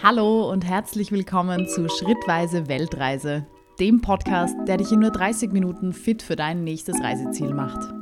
Hallo 0.00 0.48
und 0.48 0.64
herzlich 0.64 1.10
willkommen 1.10 1.66
zu 1.66 1.88
Schrittweise 1.88 2.68
Weltreise, 2.68 3.48
dem 3.80 4.00
Podcast, 4.00 4.54
der 4.68 4.76
dich 4.76 4.92
in 4.92 5.00
nur 5.00 5.10
30 5.10 5.50
Minuten 5.50 5.92
fit 5.92 6.22
für 6.22 6.36
dein 6.36 6.62
nächstes 6.62 7.02
Reiseziel 7.02 7.52
macht. 7.52 7.97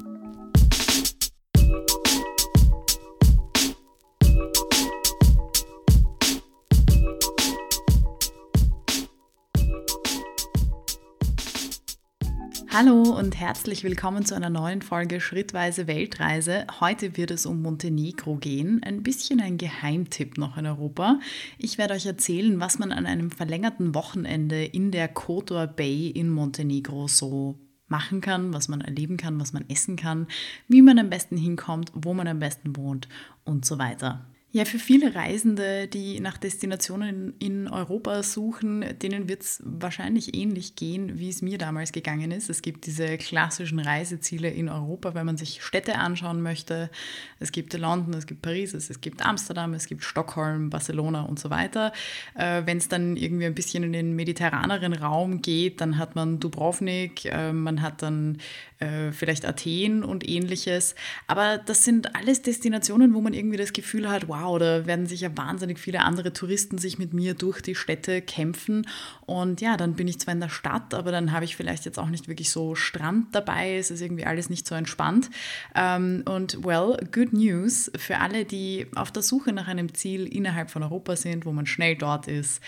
Hallo 12.79 13.05
und 13.05 13.41
herzlich 13.41 13.85
willkommen 13.85 14.27
zu 14.27 14.35
einer 14.35 14.51
neuen 14.51 14.83
Folge 14.83 15.19
Schrittweise 15.19 15.87
Weltreise. 15.87 16.67
Heute 16.79 17.17
wird 17.17 17.31
es 17.31 17.47
um 17.47 17.63
Montenegro 17.63 18.37
gehen, 18.37 18.83
ein 18.83 19.03
bisschen 19.03 19.41
ein 19.41 19.57
Geheimtipp 19.57 20.37
noch 20.37 20.59
in 20.59 20.67
Europa. 20.67 21.19
Ich 21.57 21.79
werde 21.79 21.95
euch 21.95 22.05
erzählen, 22.05 22.61
was 22.61 22.79
man 22.79 22.93
an 22.93 23.07
einem 23.07 23.31
verlängerten 23.31 23.95
Wochenende 23.95 24.63
in 24.63 24.91
der 24.91 25.09
Kotor 25.09 25.69
Bay 25.69 26.09
in 26.09 26.29
Montenegro 26.29 27.09
so 27.09 27.59
machen 27.89 28.21
kann, 28.21 28.53
was 28.53 28.69
man 28.69 28.83
erleben 28.83 29.17
kann, 29.17 29.41
was 29.41 29.55
man 29.55 29.65
essen 29.71 29.97
kann, 29.97 30.27
wie 30.69 30.83
man 30.83 30.99
am 30.99 31.09
besten 31.09 31.39
hinkommt, 31.39 31.93
wo 31.95 32.13
man 32.13 32.29
am 32.29 32.41
besten 32.41 32.77
wohnt 32.77 33.09
und 33.45 33.65
so 33.65 33.79
weiter. 33.79 34.27
Ja, 34.53 34.65
für 34.65 34.79
viele 34.79 35.15
Reisende, 35.15 35.87
die 35.87 36.19
nach 36.21 36.39
Destinationen 36.39 37.35
in 37.41 37.69
Europa 37.69 38.23
suchen, 38.23 38.85
denen 39.03 39.29
wird 39.29 39.43
es 39.43 39.61
wahrscheinlich 39.65 40.35
ähnlich 40.35 40.77
gehen, 40.77 41.19
wie 41.19 41.29
es 41.29 41.43
mir 41.43 41.59
damals 41.59 41.93
gegangen 41.93 42.31
ist. 42.31 42.49
Es 42.49 42.63
gibt 42.63 42.87
diese 42.87 43.19
klassischen 43.19 43.81
Reiseziele 43.81 44.49
in 44.49 44.71
Europa, 44.71 45.15
wenn 45.15 45.27
man 45.27 45.37
sich 45.37 45.63
Städte 45.63 45.97
anschauen 45.97 46.41
möchte. 46.41 46.91
Es 47.39 47.53
gibt 47.53 47.75
London, 47.75 48.15
es 48.15 48.27
gibt 48.27 48.41
Paris, 48.41 48.73
es 48.73 49.01
gibt 49.03 49.27
Amsterdam, 49.27 49.75
es 49.75 49.89
gibt 49.89 50.05
Stockholm, 50.05 50.71
Barcelona 50.71 51.23
und 51.23 51.39
so 51.39 51.51
weiter. 51.51 51.93
Äh, 52.35 52.63
wenn 52.65 52.79
es 52.79 52.89
dann 52.89 53.17
irgendwie 53.17 53.47
ein 53.47 53.55
bisschen 53.55 53.83
in 53.83 53.93
den 53.93 54.17
mediterraneren 54.17 54.95
Raum 54.95 55.43
geht, 55.43 55.83
dann 55.83 55.99
hat 55.99 56.15
man 56.15 56.41
Dubrovnik, 56.41 57.27
äh, 57.27 57.53
man 57.53 57.83
hat 57.83 58.01
dann 58.01 58.39
äh, 58.79 59.13
vielleicht 59.13 59.47
Athen 59.47 60.05
und 60.05 60.29
ähnliches. 60.29 60.95
Aber 61.27 61.59
das 61.59 61.85
sind 61.85 62.15
alles 62.15 62.43
Destinationen, 62.43 63.15
wo 63.15 63.21
man 63.21 63.35
irgendwie 63.35 63.57
das 63.57 63.73
Gefühl 63.73 64.09
hat, 64.09 64.29
wow, 64.29 64.59
da 64.59 64.87
werden 64.87 65.07
sicher 65.07 65.37
wahnsinnig 65.37 65.79
viele 65.79 66.03
andere 66.03 66.33
Touristen 66.33 66.79
sich 66.79 66.99
mit 66.99 67.15
mir 67.15 67.35
durch 67.35 67.61
die 67.61 67.75
Städte 67.75 68.21
kämpfen. 68.21 68.87
Und 69.25 69.61
ja, 69.61 69.77
dann 69.77 69.95
bin 69.95 70.09
ich 70.09 70.21
zwar 70.21 70.35
in 70.35 70.41
der 70.41 70.49
Stadt, 70.49 70.95
aber 70.95 71.11
dann 71.11 71.33
habe 71.33 71.45
ich 71.45 71.57
vielleicht 71.57 71.85
jetzt 71.85 71.99
auch 71.99 72.09
nicht 72.09 72.29
wirklich 72.29 72.51
so 72.51 72.75
Strand 72.75 73.35
dabei. 73.35 73.77
Es 73.77 73.91
ist 73.91 74.01
irgendwie 74.01 74.27
alles 74.27 74.51
nicht 74.51 74.67
so 74.67 74.75
entspannt. 74.75 75.31
Ähm, 75.75 76.23
und 76.27 76.65
well, 76.65 76.97
good 77.13 77.33
news 77.33 77.91
für 77.97 78.19
alle, 78.19 78.45
die 78.45 78.87
auf 78.95 79.11
der 79.11 79.23
Suche 79.23 79.53
nach 79.53 79.69
einem 79.69 79.95
Ziel 79.95 80.27
innerhalb 80.27 80.71
von 80.71 80.83
Europa 80.83 81.17
sind, 81.17 81.47
wo 81.47 81.53
man 81.53 81.67
schnell 81.67 81.97
dort 81.97 82.29
ist 82.29 82.61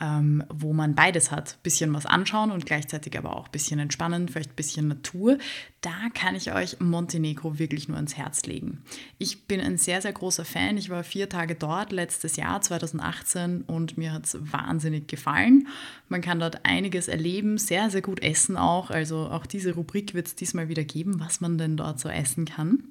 ähm, 0.00 0.42
wo 0.52 0.72
man 0.72 0.94
beides 0.94 1.30
hat. 1.30 1.62
Bisschen 1.62 1.92
was 1.94 2.06
anschauen 2.06 2.50
und 2.50 2.66
gleichzeitig 2.66 3.16
aber 3.16 3.36
auch 3.36 3.46
ein 3.46 3.52
bisschen 3.52 3.78
entspannen, 3.78 4.28
vielleicht 4.28 4.52
ein 4.52 4.56
bisschen 4.56 4.88
Natur. 4.88 5.38
Da 5.80 6.08
kann 6.14 6.34
ich 6.34 6.52
euch 6.52 6.80
Montenegro 6.80 7.58
wirklich 7.58 7.88
nur 7.88 7.96
ans 7.96 8.16
Herz 8.16 8.46
legen. 8.46 8.82
Ich 9.18 9.46
bin 9.46 9.60
ein 9.60 9.76
sehr, 9.76 10.00
sehr 10.00 10.12
großer 10.12 10.44
Fan. 10.44 10.76
Ich 10.76 10.90
war 10.90 11.04
vier 11.04 11.28
Tage 11.28 11.54
dort 11.54 11.92
letztes 11.92 12.36
Jahr, 12.36 12.60
2018, 12.60 13.62
und 13.62 13.96
mir 13.98 14.12
hat 14.12 14.26
es 14.26 14.38
wahnsinnig 14.40 15.06
gefallen. 15.06 15.68
Man 16.08 16.22
kann 16.22 16.40
dort 16.40 16.64
einiges 16.64 17.08
erleben, 17.08 17.58
sehr, 17.58 17.90
sehr 17.90 18.02
gut 18.02 18.22
essen 18.22 18.56
auch. 18.56 18.90
Also 18.90 19.28
auch 19.28 19.46
diese 19.46 19.74
Rubrik 19.74 20.14
wird 20.14 20.26
es 20.26 20.34
diesmal 20.34 20.68
wieder 20.68 20.84
geben, 20.84 21.20
was 21.20 21.40
man 21.40 21.58
denn 21.58 21.76
dort 21.76 22.00
so 22.00 22.08
essen 22.08 22.46
kann. 22.46 22.84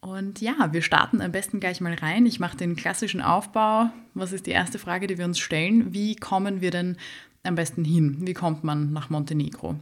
Und 0.00 0.40
ja, 0.40 0.72
wir 0.72 0.82
starten 0.82 1.20
am 1.20 1.32
besten 1.32 1.60
gleich 1.60 1.80
mal 1.80 1.94
rein. 1.94 2.26
Ich 2.26 2.38
mache 2.38 2.56
den 2.56 2.76
klassischen 2.76 3.20
Aufbau. 3.20 3.90
Was 4.14 4.32
ist 4.32 4.46
die 4.46 4.52
erste 4.52 4.78
Frage, 4.78 5.06
die 5.06 5.18
wir 5.18 5.24
uns 5.24 5.38
stellen? 5.38 5.92
Wie 5.92 6.16
kommen 6.16 6.60
wir 6.60 6.70
denn 6.70 6.96
am 7.42 7.54
besten 7.54 7.84
hin? 7.84 8.18
Wie 8.20 8.34
kommt 8.34 8.64
man 8.64 8.92
nach 8.92 9.10
Montenegro? 9.10 9.76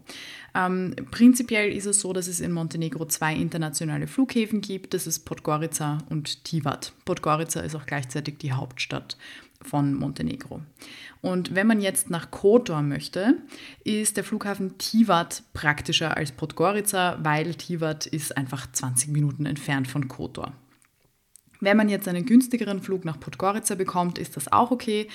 Ähm, 0.54 0.94
prinzipiell 1.10 1.72
ist 1.72 1.86
es 1.86 2.00
so, 2.00 2.12
dass 2.12 2.28
es 2.28 2.40
in 2.40 2.52
Montenegro 2.52 3.06
zwei 3.06 3.34
internationale 3.34 4.06
Flughäfen 4.06 4.60
gibt. 4.60 4.94
Das 4.94 5.06
ist 5.06 5.20
Podgorica 5.20 5.98
und 6.08 6.44
Tivat. 6.44 6.92
Podgorica 7.04 7.60
ist 7.60 7.74
auch 7.74 7.86
gleichzeitig 7.86 8.38
die 8.38 8.52
Hauptstadt 8.52 9.16
von 9.64 9.94
Montenegro. 9.94 10.60
Und 11.20 11.54
wenn 11.54 11.66
man 11.66 11.80
jetzt 11.80 12.10
nach 12.10 12.30
Kotor 12.30 12.82
möchte, 12.82 13.38
ist 13.82 14.16
der 14.16 14.24
Flughafen 14.24 14.78
Tivat 14.78 15.42
praktischer 15.52 16.16
als 16.16 16.32
Podgorica, 16.32 17.18
weil 17.22 17.54
Tivat 17.54 18.06
ist 18.06 18.36
einfach 18.36 18.70
20 18.70 19.10
Minuten 19.10 19.46
entfernt 19.46 19.88
von 19.88 20.08
Kotor. 20.08 20.52
Wenn 21.64 21.78
man 21.78 21.88
jetzt 21.88 22.08
einen 22.08 22.26
günstigeren 22.26 22.82
Flug 22.82 23.06
nach 23.06 23.18
Podgorica 23.18 23.74
bekommt, 23.74 24.18
ist 24.18 24.36
das 24.36 24.52
auch 24.52 24.70
okay. 24.70 25.08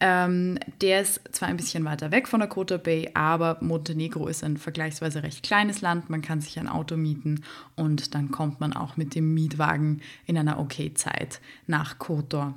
Ähm, 0.00 0.58
der 0.80 1.00
ist 1.00 1.20
zwar 1.30 1.48
ein 1.48 1.56
bisschen 1.56 1.84
weiter 1.84 2.10
weg 2.10 2.26
von 2.26 2.40
der 2.40 2.48
Kotor 2.48 2.78
Bay, 2.78 3.10
aber 3.14 3.58
Montenegro 3.60 4.26
ist 4.26 4.42
ein 4.42 4.56
vergleichsweise 4.56 5.22
recht 5.22 5.44
kleines 5.44 5.80
Land. 5.80 6.10
Man 6.10 6.20
kann 6.20 6.40
sich 6.40 6.58
ein 6.58 6.66
Auto 6.66 6.96
mieten 6.96 7.44
und 7.76 8.16
dann 8.16 8.32
kommt 8.32 8.58
man 8.58 8.72
auch 8.72 8.96
mit 8.96 9.14
dem 9.14 9.32
Mietwagen 9.32 10.02
in 10.26 10.36
einer 10.36 10.58
okay 10.58 10.92
Zeit 10.92 11.40
nach 11.68 12.00
Kotor. 12.00 12.54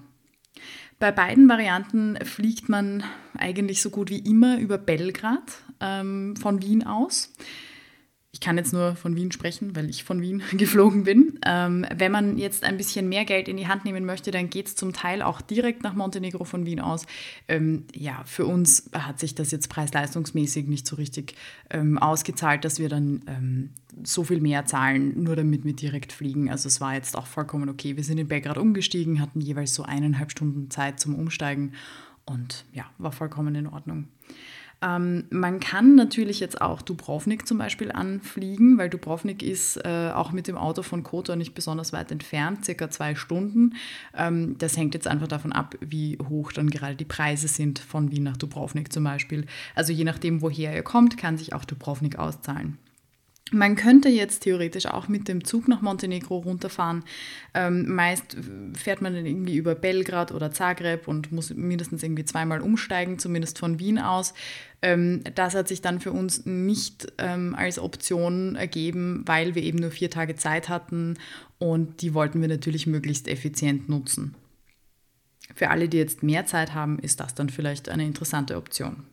Bei 1.00 1.12
beiden 1.12 1.50
Varianten 1.50 2.18
fliegt 2.24 2.70
man 2.70 3.04
eigentlich 3.38 3.82
so 3.82 3.90
gut 3.90 4.10
wie 4.10 4.20
immer 4.20 4.58
über 4.60 4.78
Belgrad 4.78 5.64
ähm, 5.82 6.36
von 6.38 6.62
Wien 6.62 6.86
aus. 6.86 7.34
Ich 8.36 8.42
kann 8.42 8.58
jetzt 8.58 8.74
nur 8.74 8.98
von 8.98 9.16
Wien 9.16 9.32
sprechen, 9.32 9.78
weil 9.78 9.90
ich 9.90 10.04
von 10.04 10.22
Wien 10.22 10.44
geflogen 10.52 11.06
bin. 11.06 11.40
Ähm, 11.46 11.86
wenn 11.96 12.12
man 12.12 12.38
jetzt 12.38 12.66
ein 12.66 12.76
bisschen 12.76 13.08
mehr 13.08 13.24
Geld 13.24 13.48
in 13.48 13.56
die 13.56 13.70
Hand 13.70 13.86
nehmen 13.86 14.04
möchte, 14.04 14.30
dann 14.30 14.50
geht 14.50 14.68
es 14.68 14.76
zum 14.76 14.92
Teil 14.92 15.22
auch 15.22 15.40
direkt 15.40 15.84
nach 15.84 15.94
Montenegro 15.94 16.44
von 16.44 16.66
Wien 16.66 16.82
aus. 16.82 17.06
Ähm, 17.48 17.86
ja, 17.96 18.24
für 18.26 18.46
uns 18.46 18.90
hat 18.92 19.22
sich 19.22 19.36
das 19.36 19.52
jetzt 19.52 19.70
preis-leistungsmäßig 19.70 20.68
nicht 20.68 20.86
so 20.86 20.98
richtig 20.98 21.36
ähm, 21.70 21.98
ausgezahlt, 21.98 22.66
dass 22.66 22.78
wir 22.78 22.90
dann 22.90 23.22
ähm, 23.28 23.70
so 24.04 24.26
viel 24.26 24.42
mehr 24.42 24.66
zahlen, 24.66 25.24
nur 25.24 25.38
damit 25.38 25.64
wir 25.64 25.74
direkt 25.74 26.12
fliegen. 26.12 26.52
Also 26.52 26.68
es 26.68 26.82
war 26.82 26.94
jetzt 26.94 27.16
auch 27.16 27.28
vollkommen 27.28 27.70
okay. 27.70 27.96
Wir 27.96 28.04
sind 28.04 28.18
in 28.18 28.28
Belgrad 28.28 28.58
umgestiegen, 28.58 29.22
hatten 29.22 29.40
jeweils 29.40 29.74
so 29.74 29.84
eineinhalb 29.84 30.32
Stunden 30.32 30.70
Zeit 30.70 31.00
zum 31.00 31.16
Umsteigen 31.16 31.72
und 32.26 32.66
ja, 32.74 32.84
war 32.98 33.14
vollkommen 33.14 33.56
in 33.56 33.68
Ordnung. 33.68 34.10
Ähm, 34.86 35.26
man 35.32 35.60
kann 35.60 35.96
natürlich 35.96 36.40
jetzt 36.40 36.62
auch 36.62 36.82
Dubrovnik 36.82 37.48
zum 37.48 37.58
Beispiel 37.58 37.92
anfliegen, 37.92 38.78
weil 38.78 38.90
Dubrovnik 38.90 39.42
ist 39.42 39.78
äh, 39.78 40.12
auch 40.14 40.32
mit 40.32 40.48
dem 40.48 40.58
Auto 40.58 40.84
von 40.84 41.02
Kotor 41.04 41.36
nicht 41.36 41.56
besonders 41.56 41.92
weit 41.92 42.12
entfernt, 42.12 42.66
circa 42.66 42.90
zwei 42.90 43.16
Stunden. 43.16 43.74
Ähm, 44.16 44.58
das 44.60 44.78
hängt 44.78 44.94
jetzt 44.94 45.08
einfach 45.08 45.28
davon 45.28 45.52
ab, 45.52 45.76
wie 45.82 46.18
hoch 46.30 46.52
dann 46.52 46.70
gerade 46.70 46.96
die 46.96 47.06
Preise 47.06 47.48
sind 47.48 47.80
von 47.80 48.12
Wien 48.12 48.24
nach 48.24 48.38
Dubrovnik 48.38 48.94
zum 48.94 49.04
Beispiel. 49.04 49.46
Also 49.74 49.92
je 49.92 50.04
nachdem, 50.04 50.42
woher 50.42 50.76
ihr 50.76 50.84
kommt, 50.84 51.18
kann 51.18 51.38
sich 51.38 51.54
auch 51.54 51.66
Dubrovnik 51.66 52.20
auszahlen. 52.20 52.78
Man 53.52 53.76
könnte 53.76 54.10
jetzt 54.10 54.40
theoretisch 54.40 54.88
auch 54.88 55.08
mit 55.08 55.28
dem 55.28 55.44
Zug 55.44 55.68
nach 55.68 55.82
Montenegro 55.82 56.38
runterfahren. 56.38 57.04
Ähm, 57.54 57.94
meist 57.94 58.36
fährt 58.74 59.04
man 59.04 59.14
dann 59.14 59.28
irgendwie 59.28 59.56
über 59.56 59.76
Belgrad 59.76 60.32
oder 60.32 60.52
Zagreb 60.52 61.08
und 61.08 61.32
muss 61.32 61.54
mindestens 61.54 62.02
irgendwie 62.02 62.26
zweimal 62.26 62.62
umsteigen, 62.62 63.20
zumindest 63.20 63.60
von 63.60 63.78
Wien 63.78 64.00
aus. 64.00 64.34
Ähm, 64.82 65.22
das 65.36 65.54
hat 65.54 65.68
sich 65.68 65.82
dann 65.82 66.00
für 66.00 66.12
uns 66.12 66.48
nicht 66.48 67.14
ähm, 67.20 67.54
als 67.56 67.78
Option 67.78 68.56
ergeben, 68.56 69.22
weil 69.28 69.54
wir 69.54 69.62
eben 69.62 69.78
nur 69.78 69.92
vier 69.92 70.10
Tage 70.10 70.36
Zeit 70.36 70.68
hatten 70.68 71.20
und 71.60 72.02
die 72.02 72.16
wollten 72.16 72.42
wir 72.42 72.48
natürlich 72.48 72.88
möglichst 72.88 73.28
effizient 73.28 73.90
nutzen. 73.90 74.34
Für 75.54 75.70
alle, 75.70 75.88
die 75.88 75.98
jetzt 75.98 76.24
mehr 76.24 76.48
Zeit 76.48 76.74
haben, 76.74 76.98
ist 76.98 77.20
das 77.20 77.36
dann 77.36 77.50
vielleicht 77.50 77.90
eine 77.90 78.06
interessante 78.06 78.58
Option. 78.58 79.04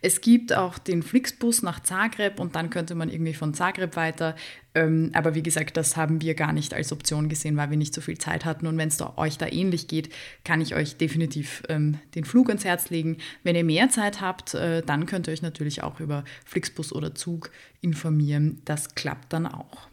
Es 0.00 0.20
gibt 0.20 0.52
auch 0.52 0.78
den 0.78 1.02
Flixbus 1.02 1.62
nach 1.62 1.80
Zagreb 1.80 2.38
und 2.40 2.54
dann 2.54 2.70
könnte 2.70 2.94
man 2.94 3.10
irgendwie 3.10 3.34
von 3.34 3.54
Zagreb 3.54 3.96
weiter. 3.96 4.36
Ähm, 4.74 5.10
aber 5.14 5.34
wie 5.34 5.42
gesagt, 5.42 5.76
das 5.76 5.96
haben 5.96 6.20
wir 6.20 6.34
gar 6.34 6.52
nicht 6.52 6.74
als 6.74 6.92
Option 6.92 7.28
gesehen, 7.28 7.56
weil 7.56 7.70
wir 7.70 7.76
nicht 7.76 7.94
so 7.94 8.00
viel 8.00 8.18
Zeit 8.18 8.44
hatten. 8.44 8.66
Und 8.66 8.76
wenn 8.78 8.88
es 8.88 9.00
euch 9.16 9.38
da 9.38 9.46
ähnlich 9.46 9.88
geht, 9.88 10.10
kann 10.44 10.60
ich 10.60 10.74
euch 10.74 10.96
definitiv 10.96 11.62
ähm, 11.68 11.98
den 12.14 12.24
Flug 12.24 12.48
ans 12.48 12.64
Herz 12.64 12.90
legen. 12.90 13.16
Wenn 13.42 13.56
ihr 13.56 13.64
mehr 13.64 13.88
Zeit 13.90 14.20
habt, 14.20 14.54
äh, 14.54 14.82
dann 14.82 15.06
könnt 15.06 15.28
ihr 15.28 15.32
euch 15.32 15.42
natürlich 15.42 15.82
auch 15.82 16.00
über 16.00 16.24
Flixbus 16.44 16.92
oder 16.92 17.14
Zug 17.14 17.50
informieren. 17.80 18.60
Das 18.64 18.94
klappt 18.94 19.32
dann 19.32 19.46
auch. 19.46 19.88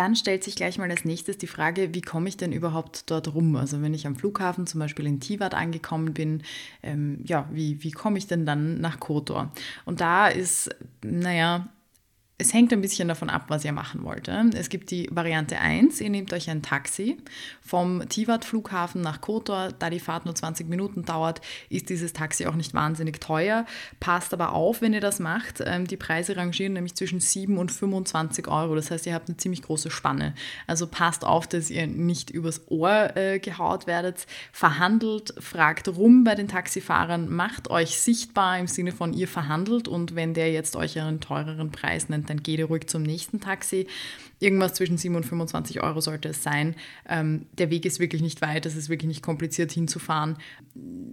Dann 0.00 0.16
stellt 0.16 0.42
sich 0.42 0.56
gleich 0.56 0.78
mal 0.78 0.90
als 0.90 1.04
nächstes 1.04 1.36
die 1.36 1.46
Frage, 1.46 1.92
wie 1.92 2.00
komme 2.00 2.30
ich 2.30 2.38
denn 2.38 2.52
überhaupt 2.52 3.10
dort 3.10 3.34
rum? 3.34 3.54
Also 3.56 3.82
wenn 3.82 3.92
ich 3.92 4.06
am 4.06 4.16
Flughafen 4.16 4.66
zum 4.66 4.80
Beispiel 4.80 5.04
in 5.04 5.20
Tivat 5.20 5.52
angekommen 5.52 6.14
bin, 6.14 6.42
ähm, 6.82 7.22
ja, 7.26 7.46
wie, 7.52 7.82
wie 7.82 7.90
komme 7.90 8.16
ich 8.16 8.26
denn 8.26 8.46
dann 8.46 8.80
nach 8.80 8.98
Kotor? 8.98 9.52
Und 9.84 10.00
da 10.00 10.28
ist, 10.28 10.74
naja, 11.02 11.68
es 12.40 12.54
hängt 12.54 12.72
ein 12.72 12.80
bisschen 12.80 13.08
davon 13.08 13.28
ab, 13.28 13.44
was 13.48 13.64
ihr 13.64 13.72
machen 13.72 14.02
wollt. 14.02 14.28
Es 14.28 14.70
gibt 14.70 14.90
die 14.90 15.08
Variante 15.10 15.58
1, 15.58 16.00
ihr 16.00 16.08
nehmt 16.08 16.32
euch 16.32 16.48
ein 16.48 16.62
Taxi 16.62 17.18
vom 17.60 18.08
Tivat-Flughafen 18.08 19.02
nach 19.02 19.20
Kotor. 19.20 19.68
Da 19.78 19.90
die 19.90 20.00
Fahrt 20.00 20.24
nur 20.24 20.34
20 20.34 20.68
Minuten 20.68 21.04
dauert, 21.04 21.42
ist 21.68 21.90
dieses 21.90 22.14
Taxi 22.14 22.46
auch 22.46 22.54
nicht 22.54 22.72
wahnsinnig 22.72 23.20
teuer. 23.20 23.66
Passt 24.00 24.32
aber 24.32 24.52
auf, 24.52 24.80
wenn 24.80 24.94
ihr 24.94 25.02
das 25.02 25.18
macht. 25.18 25.62
Ähm, 25.64 25.86
die 25.86 25.98
Preise 25.98 26.36
rangieren 26.36 26.72
nämlich 26.72 26.94
zwischen 26.94 27.20
7 27.20 27.58
und 27.58 27.70
25 27.70 28.48
Euro. 28.48 28.74
Das 28.74 28.90
heißt, 28.90 29.06
ihr 29.06 29.14
habt 29.14 29.28
eine 29.28 29.36
ziemlich 29.36 29.62
große 29.62 29.90
Spanne. 29.90 30.34
Also 30.66 30.86
passt 30.86 31.24
auf, 31.24 31.46
dass 31.46 31.68
ihr 31.68 31.86
nicht 31.86 32.30
übers 32.30 32.62
Ohr 32.68 33.16
äh, 33.16 33.38
gehaut 33.38 33.86
werdet. 33.86 34.26
Verhandelt, 34.50 35.34
fragt 35.38 35.88
rum 35.88 36.24
bei 36.24 36.34
den 36.34 36.48
Taxifahrern, 36.48 37.28
macht 37.28 37.68
euch 37.68 38.00
sichtbar 38.00 38.58
im 38.58 38.66
Sinne 38.66 38.92
von 38.92 39.12
ihr 39.12 39.28
verhandelt 39.28 39.88
und 39.88 40.14
wenn 40.14 40.32
der 40.32 40.50
jetzt 40.50 40.74
euch 40.74 40.98
einen 40.98 41.20
teureren 41.20 41.70
Preis 41.70 42.08
nennt, 42.08 42.29
dann 42.30 42.42
geht 42.42 42.58
ihr 42.58 42.66
ruhig 42.66 42.86
zum 42.86 43.02
nächsten 43.02 43.40
Taxi. 43.40 43.86
Irgendwas 44.40 44.74
zwischen 44.74 44.96
7 44.96 45.14
und 45.14 45.24
25 45.24 45.82
Euro 45.82 46.00
sollte 46.00 46.30
es 46.30 46.42
sein. 46.42 46.74
Ähm, 47.08 47.46
der 47.58 47.70
Weg 47.70 47.84
ist 47.84 48.00
wirklich 48.00 48.22
nicht 48.22 48.40
weit, 48.42 48.66
es 48.66 48.74
ist 48.74 48.88
wirklich 48.88 49.08
nicht 49.08 49.22
kompliziert 49.22 49.70
hinzufahren. 49.70 50.36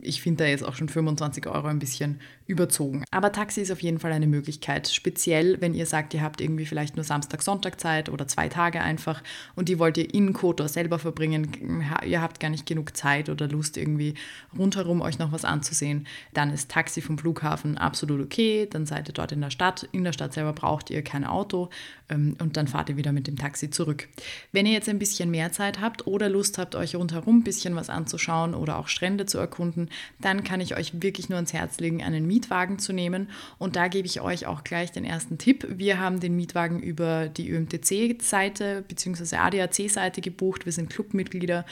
Ich 0.02 0.22
finde 0.22 0.46
da 0.46 0.50
jetzt 0.50 0.64
auch 0.64 0.76
schon 0.76 0.90
25 0.90 1.46
Euro 1.48 1.68
ein 1.68 1.80
bisschen 1.80 2.20
überzogen. 2.46 3.04
Aber 3.12 3.32
Taxi 3.34 3.62
ist 3.62 3.72
auf 3.72 3.82
jeden 3.82 4.00
Fall 4.00 4.14
eine 4.14 4.28
Möglichkeit, 4.28 4.88
speziell 4.88 5.60
wenn 5.60 5.74
ihr 5.74 5.86
sagt, 5.86 6.14
ihr 6.14 6.22
habt 6.22 6.40
irgendwie 6.40 6.66
vielleicht 6.66 6.96
nur 6.96 7.04
Samstag, 7.04 7.42
Sonntag 7.42 7.80
Zeit 7.80 8.10
oder 8.10 8.28
zwei 8.28 8.48
Tage 8.48 8.82
einfach 8.82 9.22
und 9.56 9.68
die 9.68 9.78
wollt 9.78 9.98
ihr 9.98 10.14
in 10.14 10.32
Kotor 10.32 10.70
selber 10.70 10.98
verbringen, 10.98 11.84
ihr 12.06 12.22
habt 12.22 12.40
gar 12.40 12.50
nicht 12.50 12.66
genug 12.66 12.96
Zeit 12.96 13.30
oder 13.30 13.50
Lust 13.50 13.76
irgendwie 13.76 14.14
rundherum 14.58 15.02
euch 15.02 15.20
noch 15.20 15.34
was 15.34 15.44
anzusehen, 15.44 16.08
dann 16.34 16.52
ist 16.54 16.72
Taxi 16.72 17.02
vom 17.02 17.18
Flughafen 17.18 17.78
absolut 17.78 18.22
okay, 18.22 18.68
dann 18.70 18.86
seid 18.86 19.10
ihr 19.10 19.14
dort 19.14 19.34
in 19.34 19.42
der 19.42 19.50
Stadt. 19.50 19.88
In 19.92 20.06
der 20.06 20.14
Stadt 20.14 20.34
selber 20.34 20.54
braucht 20.54 20.90
ihr 20.90 21.02
kein 21.02 21.26
Auto 21.26 21.70
ähm, 22.10 22.38
und 22.40 22.56
dann 22.56 22.68
fahrt 22.68 22.90
ihr 22.90 22.98
wieder 22.98 23.12
mit 23.18 23.28
dem 23.28 23.36
Taxi 23.36 23.72
zurück. 23.72 24.08
Wenn 24.52 24.68
ihr 24.68 24.74
jetzt 24.74 24.88
ein 24.88 25.00
bisschen 25.00 25.32
mehr 25.32 25.52
Zeit 25.52 25.82
habt 25.82 26.06
oder 26.06 26.30
Lust 26.30 26.60
habt, 26.60 26.76
euch 26.76 26.96
rundherum 26.96 27.40
ein 27.40 27.44
bisschen 27.44 27.76
was 27.76 27.90
anzuschauen 27.90 28.54
oder 28.54 28.78
auch 28.78 28.88
Strände 28.88 29.26
zu 29.26 29.40
erkunden, 29.40 29.90
dann 30.22 30.44
kann 30.44 30.62
ich 30.62 30.78
euch 30.78 31.02
wirklich 31.02 31.30
nur 31.30 31.38
ans 31.38 31.52
Herz 31.52 31.80
legen, 31.80 32.04
einen 32.04 32.28
Mietwagen 32.28 32.78
zu 32.78 32.94
nehmen. 32.94 33.30
Und 33.58 33.76
da 33.76 33.88
gebe 33.88 34.06
ich 34.06 34.22
euch 34.22 34.46
auch 34.46 34.64
gleich 34.64 34.92
den 34.92 35.04
ersten 35.04 35.40
Tipp. 35.40 35.66
Wir 35.68 36.00
haben 36.00 36.20
den 36.20 36.36
Mietwagen 36.36 36.80
über 36.80 37.28
die 37.28 37.50
ÖMTC-Seite 37.50 38.84
bzw. 38.88 39.38
ADAC-Seite 39.38 40.22
gebucht. 40.22 40.66
Wir 40.66 40.74
sind 40.74 40.92
Clubmitglieder 40.92 41.66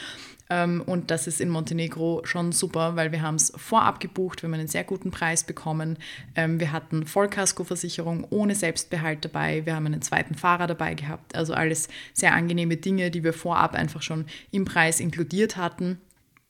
und 0.86 1.10
das 1.10 1.26
ist 1.26 1.40
in 1.40 1.48
Montenegro 1.48 2.22
schon 2.24 2.52
super, 2.52 2.94
weil 2.96 3.10
wir 3.12 3.22
haben 3.22 3.34
es 3.34 3.52
vorab 3.56 3.98
gebucht, 4.00 4.42
wir 4.42 4.48
haben 4.48 4.54
einen 4.54 4.68
sehr 4.68 4.84
guten 4.84 5.10
Preis 5.10 5.44
bekommen. 5.44 5.98
Ähm, 6.34 6.60
wir 6.60 6.72
hatten 6.72 7.06
Vollkaskoversicherung 7.06 8.26
ohne 8.30 8.54
Selbstbehalt 8.54 9.24
dabei. 9.24 9.66
Wir 9.66 9.74
haben 9.74 9.86
einen 9.86 10.02
zweiten 10.02 10.34
Fahrer 10.34 10.66
dabei 10.66 10.94
gehabt. 10.94 11.34
Also 11.34 11.52
alles 11.54 11.88
sehr 12.12 12.34
angenehme 12.34 12.76
Dinge, 12.76 13.10
die 13.10 13.24
wir 13.24 13.32
vorab 13.32 13.74
einfach 13.74 14.02
schon 14.02 14.26
im 14.52 14.64
Preis 14.64 15.00
inkludiert 15.00 15.56
hatten. 15.56 16.00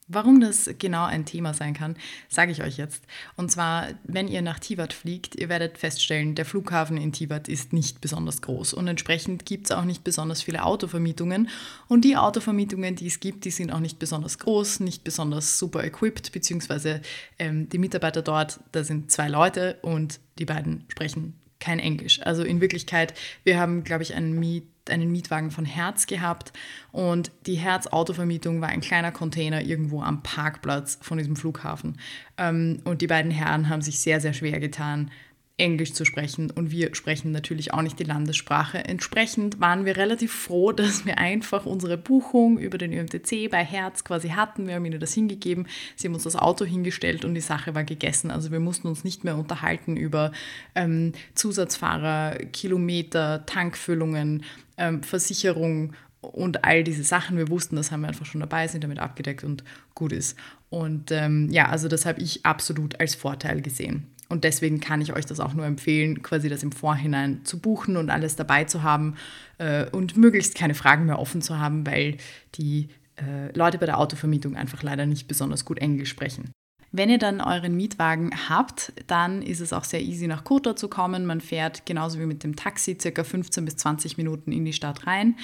Warum 0.09 0.39
das 0.39 0.69
genau 0.79 1.03
ein 1.03 1.25
Thema 1.25 1.53
sein 1.53 1.73
kann, 1.73 1.97
sage 2.29 2.53
ich 2.53 2.63
euch 2.63 2.77
jetzt. 2.77 3.03
Und 3.35 3.51
zwar, 3.51 3.87
wenn 4.05 4.29
ihr 4.29 4.41
nach 4.41 4.57
Tivat 4.57 4.93
fliegt, 4.93 5.35
ihr 5.35 5.49
werdet 5.49 5.77
feststellen, 5.77 6.33
der 6.33 6.45
Flughafen 6.45 6.95
in 6.95 7.11
Tivat 7.11 7.49
ist 7.49 7.73
nicht 7.73 7.99
besonders 7.99 8.41
groß 8.41 8.73
und 8.73 8.87
entsprechend 8.87 9.45
gibt 9.45 9.65
es 9.65 9.71
auch 9.71 9.83
nicht 9.83 10.05
besonders 10.05 10.41
viele 10.41 10.63
Autovermietungen. 10.63 11.49
Und 11.89 12.05
die 12.05 12.15
Autovermietungen, 12.15 12.95
die 12.95 13.07
es 13.07 13.19
gibt, 13.19 13.43
die 13.43 13.51
sind 13.51 13.69
auch 13.71 13.81
nicht 13.81 13.99
besonders 13.99 14.39
groß, 14.39 14.79
nicht 14.79 15.03
besonders 15.03 15.59
super 15.59 15.83
equipped, 15.83 16.31
beziehungsweise 16.31 17.01
ähm, 17.37 17.67
die 17.67 17.77
Mitarbeiter 17.77 18.21
dort, 18.21 18.61
da 18.71 18.85
sind 18.85 19.11
zwei 19.11 19.27
Leute 19.27 19.77
und 19.81 20.21
die 20.39 20.45
beiden 20.45 20.85
sprechen 20.87 21.33
kein 21.59 21.79
Englisch. 21.79 22.21
Also 22.23 22.43
in 22.43 22.61
Wirklichkeit, 22.61 23.13
wir 23.43 23.59
haben, 23.59 23.83
glaube 23.83 24.03
ich, 24.03 24.15
einen 24.15 24.39
Miet 24.39 24.65
einen 24.89 25.11
Mietwagen 25.11 25.51
von 25.51 25.65
Herz 25.65 26.07
gehabt 26.07 26.53
und 26.93 27.31
die 27.45 27.55
Herz-Autovermietung 27.55 28.61
war 28.61 28.69
ein 28.69 28.79
kleiner 28.79 29.11
Container 29.11 29.61
irgendwo 29.61 30.01
am 30.01 30.23
Parkplatz 30.23 30.97
von 31.01 31.17
diesem 31.17 31.35
Flughafen. 31.35 31.99
Ähm, 32.37 32.79
und 32.85 33.01
die 33.01 33.07
beiden 33.07 33.31
Herren 33.31 33.67
haben 33.67 33.81
sich 33.81 33.99
sehr, 33.99 34.21
sehr 34.21 34.31
schwer 34.31 34.61
getan, 34.61 35.11
Englisch 35.59 35.93
zu 35.93 36.05
sprechen 36.05 36.51
und 36.51 36.69
wir 36.69 36.93
sprechen 36.93 37.31
natürlich 37.31 37.73
auch 37.73 37.81
nicht 37.81 37.97
die 37.97 38.03
Landessprache. 38.03 38.85
Entsprechend 38.85 39.59
waren 39.59 39.85
wir 39.85 39.97
relativ 39.97 40.31
froh, 40.31 40.71
dass 40.73 41.05
wir 41.05 41.17
einfach 41.17 41.65
unsere 41.65 41.97
Buchung 41.97 42.59
über 42.59 42.77
den 42.77 42.93
ÖMTC 42.93 43.49
bei 43.49 43.63
Herz 43.63 44.03
quasi 44.03 44.29
hatten. 44.29 44.67
Wir 44.67 44.75
haben 44.75 44.85
ihnen 44.85 44.99
das 44.99 45.13
hingegeben, 45.13 45.67
sie 45.95 46.07
haben 46.07 46.13
uns 46.13 46.23
das 46.23 46.35
Auto 46.35 46.63
hingestellt 46.63 47.25
und 47.25 47.33
die 47.33 47.41
Sache 47.41 47.73
war 47.73 47.83
gegessen. 47.83 48.29
Also 48.29 48.51
wir 48.51 48.59
mussten 48.59 48.87
uns 48.87 49.03
nicht 49.03 49.23
mehr 49.23 49.35
unterhalten 49.35 49.97
über 49.97 50.31
ähm, 50.75 51.13
Zusatzfahrer, 51.33 52.37
Kilometer, 52.53 53.45
Tankfüllungen, 53.47 54.43
ähm, 54.77 55.01
Versicherung 55.01 55.93
und 56.21 56.65
all 56.65 56.83
diese 56.83 57.03
Sachen. 57.03 57.37
Wir 57.37 57.49
wussten, 57.49 57.77
das 57.77 57.91
haben 57.91 58.01
wir 58.01 58.09
einfach 58.09 58.25
schon 58.27 58.41
dabei, 58.41 58.67
sind 58.67 58.83
damit 58.83 58.99
abgedeckt 58.99 59.43
und 59.43 59.63
gut 59.95 60.11
ist. 60.11 60.37
Und 60.69 61.11
ähm, 61.11 61.49
ja, 61.49 61.69
also 61.69 61.87
das 61.87 62.05
habe 62.05 62.21
ich 62.21 62.45
absolut 62.45 62.99
als 62.99 63.15
Vorteil 63.15 63.61
gesehen. 63.61 64.05
Und 64.29 64.43
deswegen 64.43 64.79
kann 64.79 65.01
ich 65.01 65.13
euch 65.13 65.25
das 65.25 65.39
auch 65.39 65.53
nur 65.53 65.65
empfehlen, 65.65 66.21
quasi 66.21 66.49
das 66.49 66.63
im 66.63 66.71
Vorhinein 66.71 67.45
zu 67.45 67.59
buchen 67.59 67.97
und 67.97 68.09
alles 68.09 68.35
dabei 68.35 68.65
zu 68.65 68.83
haben 68.83 69.15
äh, 69.57 69.89
und 69.89 70.17
möglichst 70.17 70.55
keine 70.55 70.75
Fragen 70.75 71.05
mehr 71.05 71.19
offen 71.19 71.41
zu 71.41 71.59
haben, 71.59 71.85
weil 71.87 72.17
die 72.55 72.89
äh, 73.15 73.55
Leute 73.57 73.77
bei 73.77 73.85
der 73.85 73.99
Autovermietung 73.99 74.55
einfach 74.55 74.83
leider 74.83 75.05
nicht 75.05 75.27
besonders 75.27 75.65
gut 75.65 75.79
Englisch 75.79 76.09
sprechen. 76.09 76.51
Wenn 76.93 77.09
ihr 77.09 77.17
dann 77.17 77.41
euren 77.41 77.75
Mietwagen 77.75 78.31
habt, 78.49 78.93
dann 79.07 79.41
ist 79.41 79.59
es 79.59 79.73
auch 79.73 79.83
sehr 79.83 80.01
easy 80.01 80.25
nach 80.25 80.45
Kotor 80.45 80.77
zu 80.77 80.87
kommen. 80.87 81.25
Man 81.25 81.41
fährt 81.41 81.85
genauso 81.85 82.17
wie 82.19 82.25
mit 82.25 82.43
dem 82.43 82.55
Taxi 82.55 82.97
circa 82.99 83.25
15 83.25 83.65
bis 83.65 83.75
20 83.75 84.17
Minuten 84.17 84.53
in 84.53 84.63
die 84.63 84.71
Stadt 84.71 85.05
rein. 85.05 85.35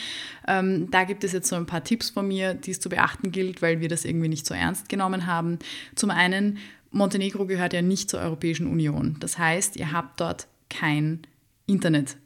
Ähm, 0.47 0.89
da 0.89 1.03
gibt 1.03 1.24
es 1.25 1.33
jetzt 1.33 1.50
so 1.50 1.57
ein 1.57 1.65
paar 1.65 1.83
Tipps 1.83 2.12
von 2.12 2.27
mir, 2.27 2.53
die 2.53 2.71
es 2.71 2.80
zu 2.80 2.88
beachten 2.88 3.31
gilt, 3.31 3.62
weil 3.62 3.81
wir 3.81 3.89
das 3.89 4.06
irgendwie 4.06 4.30
nicht 4.30 4.45
so 4.45 4.53
ernst 4.53 4.88
genommen 4.88 5.27
haben. 5.27 5.59
Zum 5.95 6.12
einen 6.12 6.59
Montenegro 6.94 7.45
gehört 7.45 7.74
ja 7.74 7.81
nicht 7.81 8.10
zur 8.10 8.22
Europäischen 8.22 8.68
Union. 8.68 9.18
Das 9.19 9.38
heißt, 9.38 9.75
ihr 9.75 9.92
habt 9.92 10.22
dort 10.22 10.48
kein 10.69 11.22
Internet 11.66 12.18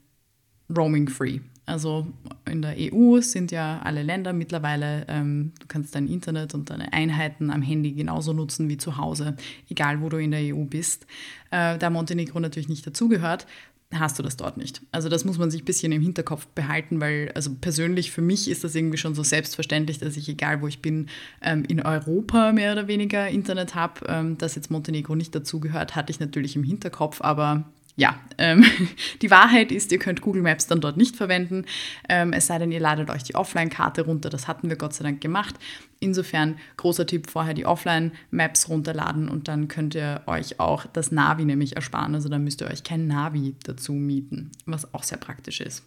roaming 0.70 1.08
free. 1.08 1.40
Also 1.66 2.08
in 2.50 2.62
der 2.62 2.76
EU 2.78 3.20
sind 3.20 3.52
ja 3.52 3.82
alle 3.84 4.04
Länder 4.04 4.32
mittlerweile, 4.32 5.06
ähm, 5.10 5.52
du 5.60 5.68
kannst 5.68 5.96
dein 5.96 6.08
Internet 6.08 6.54
und 6.54 6.70
deine 6.70 6.94
Einheiten 6.94 7.50
am 7.50 7.62
Handy 7.62 7.92
genauso 7.92 8.32
nutzen 8.32 8.70
wie 8.70 8.78
zu 8.78 8.98
Hause, 8.98 9.36
egal 9.70 10.02
wo 10.02 10.08
du 10.08 10.18
in 10.18 10.32
der 10.32 10.56
EU 10.56 10.64
bist. 10.64 11.06
Äh, 11.52 11.78
da 11.78 11.90
Montenegro 11.90 12.40
natürlich 12.40 12.70
nicht 12.70 12.88
dazugehört, 12.88 13.48
hast 13.94 14.20
du 14.20 14.24
das 14.24 14.36
dort 14.36 14.58
nicht. 14.58 14.82
Also 14.92 15.08
das 15.08 15.24
muss 15.24 15.38
man 15.38 15.50
sich 15.50 15.62
ein 15.62 15.66
bisschen 15.66 15.92
im 15.92 16.02
Hinterkopf 16.02 16.46
behalten, 16.48 17.00
weil 17.00 17.32
also 17.36 17.52
persönlich 17.56 18.12
für 18.12 18.22
mich 18.22 18.50
ist 18.50 18.64
das 18.64 18.76
irgendwie 18.76 18.98
schon 18.98 19.16
so 19.16 19.24
selbstverständlich, 19.24 19.98
dass 19.98 20.18
ich, 20.18 20.28
egal 20.28 20.62
wo 20.62 20.68
ich 20.68 20.82
bin, 20.82 21.08
ähm, 21.42 21.64
in 21.68 21.82
Europa 21.82 22.52
mehr 22.52 22.74
oder 22.74 22.88
weniger 22.88 23.30
Internet 23.30 23.76
habe. 23.76 24.02
Ähm, 24.08 24.38
dass 24.38 24.56
jetzt 24.56 24.72
Montenegro 24.72 25.16
nicht 25.16 25.34
dazugehört, 25.34 25.96
hatte 25.96 26.12
ich 26.12 26.20
natürlich 26.20 26.56
im 26.56 26.64
Hinterkopf, 26.64 27.22
aber 27.22 27.64
ja, 27.98 28.16
ähm, 28.38 28.64
die 29.22 29.32
Wahrheit 29.32 29.72
ist, 29.72 29.92
ihr 29.92 30.00
könnt 30.00 30.22
Google 30.22 30.44
Maps 30.44 30.68
dann 30.68 30.80
dort 30.80 30.96
nicht 30.96 31.16
verwenden, 31.16 31.66
ähm, 32.08 32.32
es 32.32 32.48
sei 32.48 32.60
denn, 32.60 32.72
ihr 32.72 32.80
ladet 32.80 33.10
euch 33.10 33.24
die 33.24 33.36
Offline-Karte 33.36 34.04
runter. 34.04 34.30
Das 34.30 34.48
hatten 34.48 34.70
wir 34.70 34.78
Gott 34.78 34.94
sei 34.94 35.04
Dank 35.04 35.20
gemacht. 35.20 35.56
Insofern 36.00 36.58
großer 36.78 37.08
Tipp, 37.08 37.30
vorher 37.30 37.56
die 37.56 37.66
Offline-Maps 37.66 38.70
runterladen 38.70 39.28
und 39.28 39.48
dann 39.48 39.68
könnt 39.68 39.96
ihr 39.96 40.22
euch 40.28 40.60
auch 40.60 40.86
das 40.86 41.12
Navi 41.12 41.44
nämlich 41.44 41.76
ersparen. 41.76 42.14
Also 42.14 42.30
dann 42.30 42.44
müsst 42.44 42.62
ihr 42.62 42.68
euch 42.68 42.84
kein 42.84 43.08
Navi 43.08 43.56
dazu 43.64 43.94
mieten, 43.94 44.52
was 44.68 44.94
auch 44.94 45.04
sehr 45.04 45.18
praktisch 45.18 45.60
ist. 45.60 45.84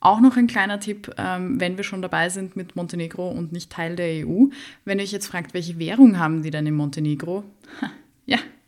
Auch 0.00 0.20
noch 0.20 0.36
ein 0.36 0.46
kleiner 0.46 0.78
Tipp, 0.78 1.12
ähm, 1.18 1.60
wenn 1.60 1.76
wir 1.76 1.82
schon 1.82 2.02
dabei 2.02 2.28
sind 2.28 2.54
mit 2.54 2.76
Montenegro 2.76 3.28
und 3.28 3.50
nicht 3.50 3.72
Teil 3.72 3.96
der 3.96 4.24
EU. 4.24 4.44
Wenn 4.84 5.00
ihr 5.00 5.02
euch 5.02 5.10
jetzt 5.10 5.26
fragt, 5.26 5.54
welche 5.54 5.80
Währung 5.80 6.20
haben 6.20 6.44
die 6.44 6.52
denn 6.52 6.68
in 6.68 6.76
Montenegro? 6.76 7.42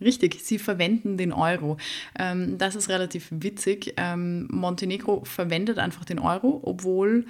Richtig. 0.01 0.41
Sie 0.43 0.59
verwenden 0.59 1.17
den 1.17 1.33
Euro. 1.33 1.77
Ähm, 2.19 2.59
das 2.59 2.75
ist 2.75 2.89
relativ 2.89 3.29
witzig. 3.31 3.95
Ähm, 3.97 4.49
Montenegro 4.51 5.25
verwendet 5.25 5.79
einfach 5.79 6.05
den 6.05 6.19
Euro, 6.19 6.61
obwohl 6.65 7.27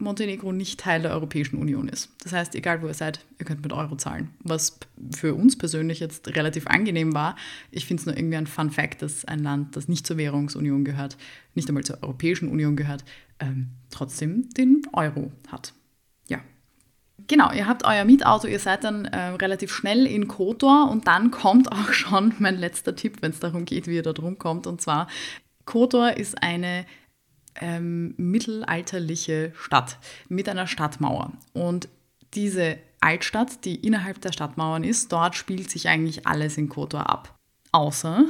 Montenegro 0.00 0.52
nicht 0.52 0.80
Teil 0.80 1.02
der 1.02 1.12
Europäischen 1.12 1.58
Union 1.58 1.88
ist. 1.88 2.10
Das 2.22 2.32
heißt, 2.32 2.54
egal 2.54 2.82
wo 2.82 2.86
ihr 2.86 2.94
seid, 2.94 3.24
ihr 3.38 3.44
könnt 3.44 3.62
mit 3.62 3.72
Euro 3.72 3.96
zahlen. 3.96 4.30
Was 4.42 4.78
für 5.14 5.34
uns 5.34 5.56
persönlich 5.56 6.00
jetzt 6.00 6.26
relativ 6.28 6.66
angenehm 6.66 7.14
war. 7.14 7.36
Ich 7.70 7.86
finde 7.86 8.00
es 8.00 8.06
nur 8.06 8.16
irgendwie 8.16 8.36
ein 8.36 8.46
Fun 8.46 8.70
Fact, 8.70 9.02
dass 9.02 9.24
ein 9.24 9.40
Land, 9.40 9.76
das 9.76 9.88
nicht 9.88 10.06
zur 10.06 10.16
Währungsunion 10.16 10.84
gehört, 10.84 11.16
nicht 11.54 11.68
einmal 11.68 11.84
zur 11.84 12.02
Europäischen 12.02 12.48
Union 12.48 12.76
gehört, 12.76 13.04
ähm, 13.38 13.68
trotzdem 13.90 14.48
den 14.50 14.82
Euro 14.92 15.32
hat. 15.48 15.74
Genau, 17.26 17.52
ihr 17.52 17.66
habt 17.66 17.84
euer 17.84 18.04
Mietauto, 18.04 18.46
ihr 18.46 18.58
seid 18.58 18.84
dann 18.84 19.04
äh, 19.06 19.28
relativ 19.30 19.72
schnell 19.72 20.06
in 20.06 20.28
Kotor 20.28 20.90
und 20.90 21.06
dann 21.06 21.30
kommt 21.30 21.70
auch 21.72 21.92
schon 21.92 22.34
mein 22.38 22.58
letzter 22.58 22.94
Tipp, 22.94 23.18
wenn 23.20 23.32
es 23.32 23.40
darum 23.40 23.64
geht, 23.64 23.86
wie 23.86 23.96
ihr 23.96 24.02
da 24.02 24.12
drum 24.12 24.38
kommt. 24.38 24.66
Und 24.66 24.80
zwar, 24.80 25.08
Kotor 25.64 26.12
ist 26.12 26.42
eine 26.42 26.86
ähm, 27.60 28.14
mittelalterliche 28.16 29.52
Stadt 29.56 29.98
mit 30.28 30.48
einer 30.48 30.66
Stadtmauer. 30.66 31.32
Und 31.52 31.88
diese 32.34 32.78
Altstadt, 33.00 33.64
die 33.64 33.76
innerhalb 33.76 34.20
der 34.20 34.32
Stadtmauern 34.32 34.84
ist, 34.84 35.12
dort 35.12 35.34
spielt 35.34 35.70
sich 35.70 35.88
eigentlich 35.88 36.26
alles 36.26 36.58
in 36.58 36.68
Kotor 36.68 37.08
ab. 37.08 37.38
Außer 37.72 38.24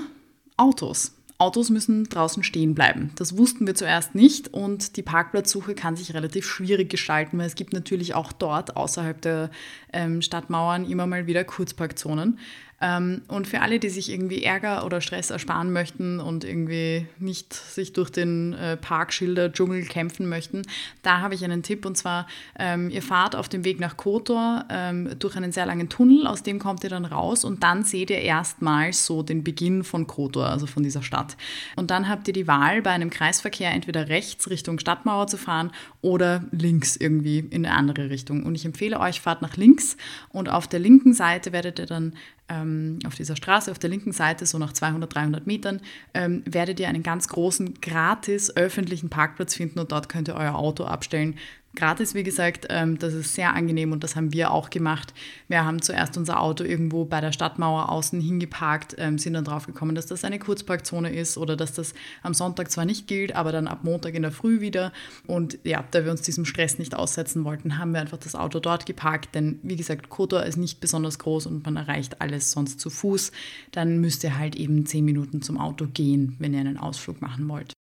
Autos. 0.56 1.16
Autos 1.40 1.70
müssen 1.70 2.04
draußen 2.04 2.42
stehen 2.42 2.74
bleiben. 2.74 3.12
Das 3.16 3.38
wussten 3.38 3.66
wir 3.66 3.74
zuerst 3.74 4.14
nicht 4.14 4.52
und 4.52 4.96
die 4.96 5.02
Parkplatzsuche 5.02 5.74
kann 5.74 5.96
sich 5.96 6.12
relativ 6.12 6.46
schwierig 6.46 6.90
gestalten, 6.90 7.38
weil 7.38 7.46
es 7.46 7.54
gibt 7.54 7.72
natürlich 7.72 8.14
auch 8.14 8.32
dort 8.32 8.76
außerhalb 8.76 9.20
der 9.22 9.50
ähm, 9.92 10.20
Stadtmauern 10.20 10.84
immer 10.84 11.06
mal 11.06 11.26
wieder 11.26 11.44
Kurzparkzonen. 11.44 12.38
Ähm, 12.80 13.22
und 13.28 13.46
für 13.46 13.60
alle, 13.60 13.78
die 13.78 13.90
sich 13.90 14.10
irgendwie 14.10 14.42
Ärger 14.42 14.86
oder 14.86 15.00
Stress 15.00 15.30
ersparen 15.30 15.72
möchten 15.72 16.18
und 16.18 16.44
irgendwie 16.44 17.06
nicht 17.18 17.52
sich 17.52 17.92
durch 17.92 18.10
den 18.10 18.54
äh, 18.54 18.76
Parkschilder-Dschungel 18.78 19.84
kämpfen 19.84 20.28
möchten, 20.28 20.62
da 21.02 21.20
habe 21.20 21.34
ich 21.34 21.44
einen 21.44 21.62
Tipp 21.62 21.84
und 21.84 21.98
zwar, 21.98 22.26
ähm, 22.58 22.88
ihr 22.88 23.02
fahrt 23.02 23.36
auf 23.36 23.48
dem 23.50 23.64
Weg 23.64 23.80
nach 23.80 23.98
Kotor 23.98 24.64
ähm, 24.70 25.10
durch 25.18 25.36
einen 25.36 25.52
sehr 25.52 25.66
langen 25.66 25.90
Tunnel, 25.90 26.26
aus 26.26 26.42
dem 26.42 26.58
kommt 26.58 26.82
ihr 26.82 26.90
dann 26.90 27.04
raus 27.04 27.44
und 27.44 27.62
dann 27.62 27.84
seht 27.84 28.08
ihr 28.08 28.20
erstmals 28.20 29.04
so 29.04 29.22
den 29.22 29.44
Beginn 29.44 29.84
von 29.84 30.06
Kotor, 30.06 30.46
also 30.46 30.66
von 30.66 30.82
dieser 30.82 31.02
Stadt. 31.02 31.36
Und 31.76 31.90
dann 31.90 32.08
habt 32.08 32.28
ihr 32.28 32.34
die 32.34 32.46
Wahl, 32.46 32.80
bei 32.80 32.90
einem 32.90 33.10
Kreisverkehr 33.10 33.72
entweder 33.72 34.08
rechts 34.08 34.48
Richtung 34.48 34.78
Stadtmauer 34.78 35.26
zu 35.26 35.36
fahren 35.36 35.70
oder 36.00 36.44
links 36.50 36.96
irgendwie 36.96 37.40
in 37.40 37.66
eine 37.66 37.76
andere 37.76 38.08
Richtung. 38.08 38.44
Und 38.44 38.54
ich 38.54 38.64
empfehle 38.64 38.98
euch, 39.00 39.20
fahrt 39.20 39.42
nach 39.42 39.56
links 39.58 39.98
und 40.30 40.48
auf 40.48 40.66
der 40.66 40.80
linken 40.80 41.12
Seite 41.12 41.52
werdet 41.52 41.78
ihr 41.78 41.86
dann 41.86 42.14
auf 43.06 43.14
dieser 43.14 43.36
Straße 43.36 43.70
auf 43.70 43.78
der 43.78 43.90
linken 43.90 44.12
Seite, 44.12 44.46
so 44.46 44.58
nach 44.58 44.72
200, 44.72 45.14
300 45.14 45.46
Metern, 45.46 45.80
ähm, 46.14 46.42
werdet 46.44 46.80
ihr 46.80 46.88
einen 46.88 47.02
ganz 47.02 47.28
großen, 47.28 47.80
gratis 47.80 48.56
öffentlichen 48.56 49.08
Parkplatz 49.08 49.54
finden 49.54 49.78
und 49.78 49.92
dort 49.92 50.08
könnt 50.08 50.28
ihr 50.28 50.34
euer 50.34 50.54
Auto 50.54 50.84
abstellen 50.84 51.36
gratis, 51.74 52.14
wie 52.14 52.22
gesagt. 52.22 52.66
Ähm, 52.70 52.98
das 52.98 53.14
ist 53.14 53.34
sehr 53.34 53.54
angenehm 53.54 53.92
und 53.92 54.02
das 54.04 54.16
haben 54.16 54.32
wir 54.32 54.50
auch 54.50 54.70
gemacht. 54.70 55.14
Wir 55.48 55.64
haben 55.64 55.82
zuerst 55.82 56.16
unser 56.16 56.40
Auto 56.40 56.64
irgendwo 56.64 57.04
bei 57.04 57.20
der 57.20 57.32
Stadtmauer 57.32 57.88
außen 57.88 58.20
hingeparkt, 58.20 58.96
ähm, 58.98 59.18
sind 59.18 59.34
dann 59.34 59.44
drauf 59.44 59.66
gekommen, 59.66 59.94
dass 59.94 60.06
das 60.06 60.24
eine 60.24 60.38
Kurzparkzone 60.38 61.12
ist 61.12 61.38
oder 61.38 61.56
dass 61.56 61.72
das 61.72 61.94
am 62.22 62.34
Sonntag 62.34 62.70
zwar 62.70 62.84
nicht 62.84 63.06
gilt, 63.06 63.34
aber 63.34 63.52
dann 63.52 63.68
ab 63.68 63.84
Montag 63.84 64.14
in 64.14 64.22
der 64.22 64.32
Früh 64.32 64.60
wieder. 64.60 64.92
Und 65.26 65.58
ja, 65.64 65.84
da 65.90 66.04
wir 66.04 66.10
uns 66.10 66.22
diesem 66.22 66.44
Stress 66.44 66.78
nicht 66.78 66.94
aussetzen 66.94 67.44
wollten, 67.44 67.78
haben 67.78 67.92
wir 67.92 68.00
einfach 68.00 68.18
das 68.18 68.34
Auto 68.34 68.60
dort 68.60 68.86
geparkt, 68.86 69.34
denn 69.34 69.60
wie 69.62 69.76
gesagt, 69.76 70.08
Kotor 70.08 70.44
ist 70.44 70.56
nicht 70.56 70.80
besonders 70.80 71.18
groß 71.18 71.46
und 71.46 71.64
man 71.64 71.76
erreicht 71.76 72.20
alles 72.20 72.50
sonst 72.50 72.80
zu 72.80 72.90
Fuß. 72.90 73.32
Dann 73.72 74.00
müsst 74.00 74.24
ihr 74.24 74.38
halt 74.38 74.56
eben 74.56 74.86
zehn 74.86 75.04
Minuten 75.04 75.42
zum 75.42 75.58
Auto 75.58 75.86
gehen, 75.86 76.36
wenn 76.38 76.54
ihr 76.54 76.60
einen 76.60 76.78
Ausflug 76.78 77.20
machen 77.20 77.48
wollt. 77.48 77.72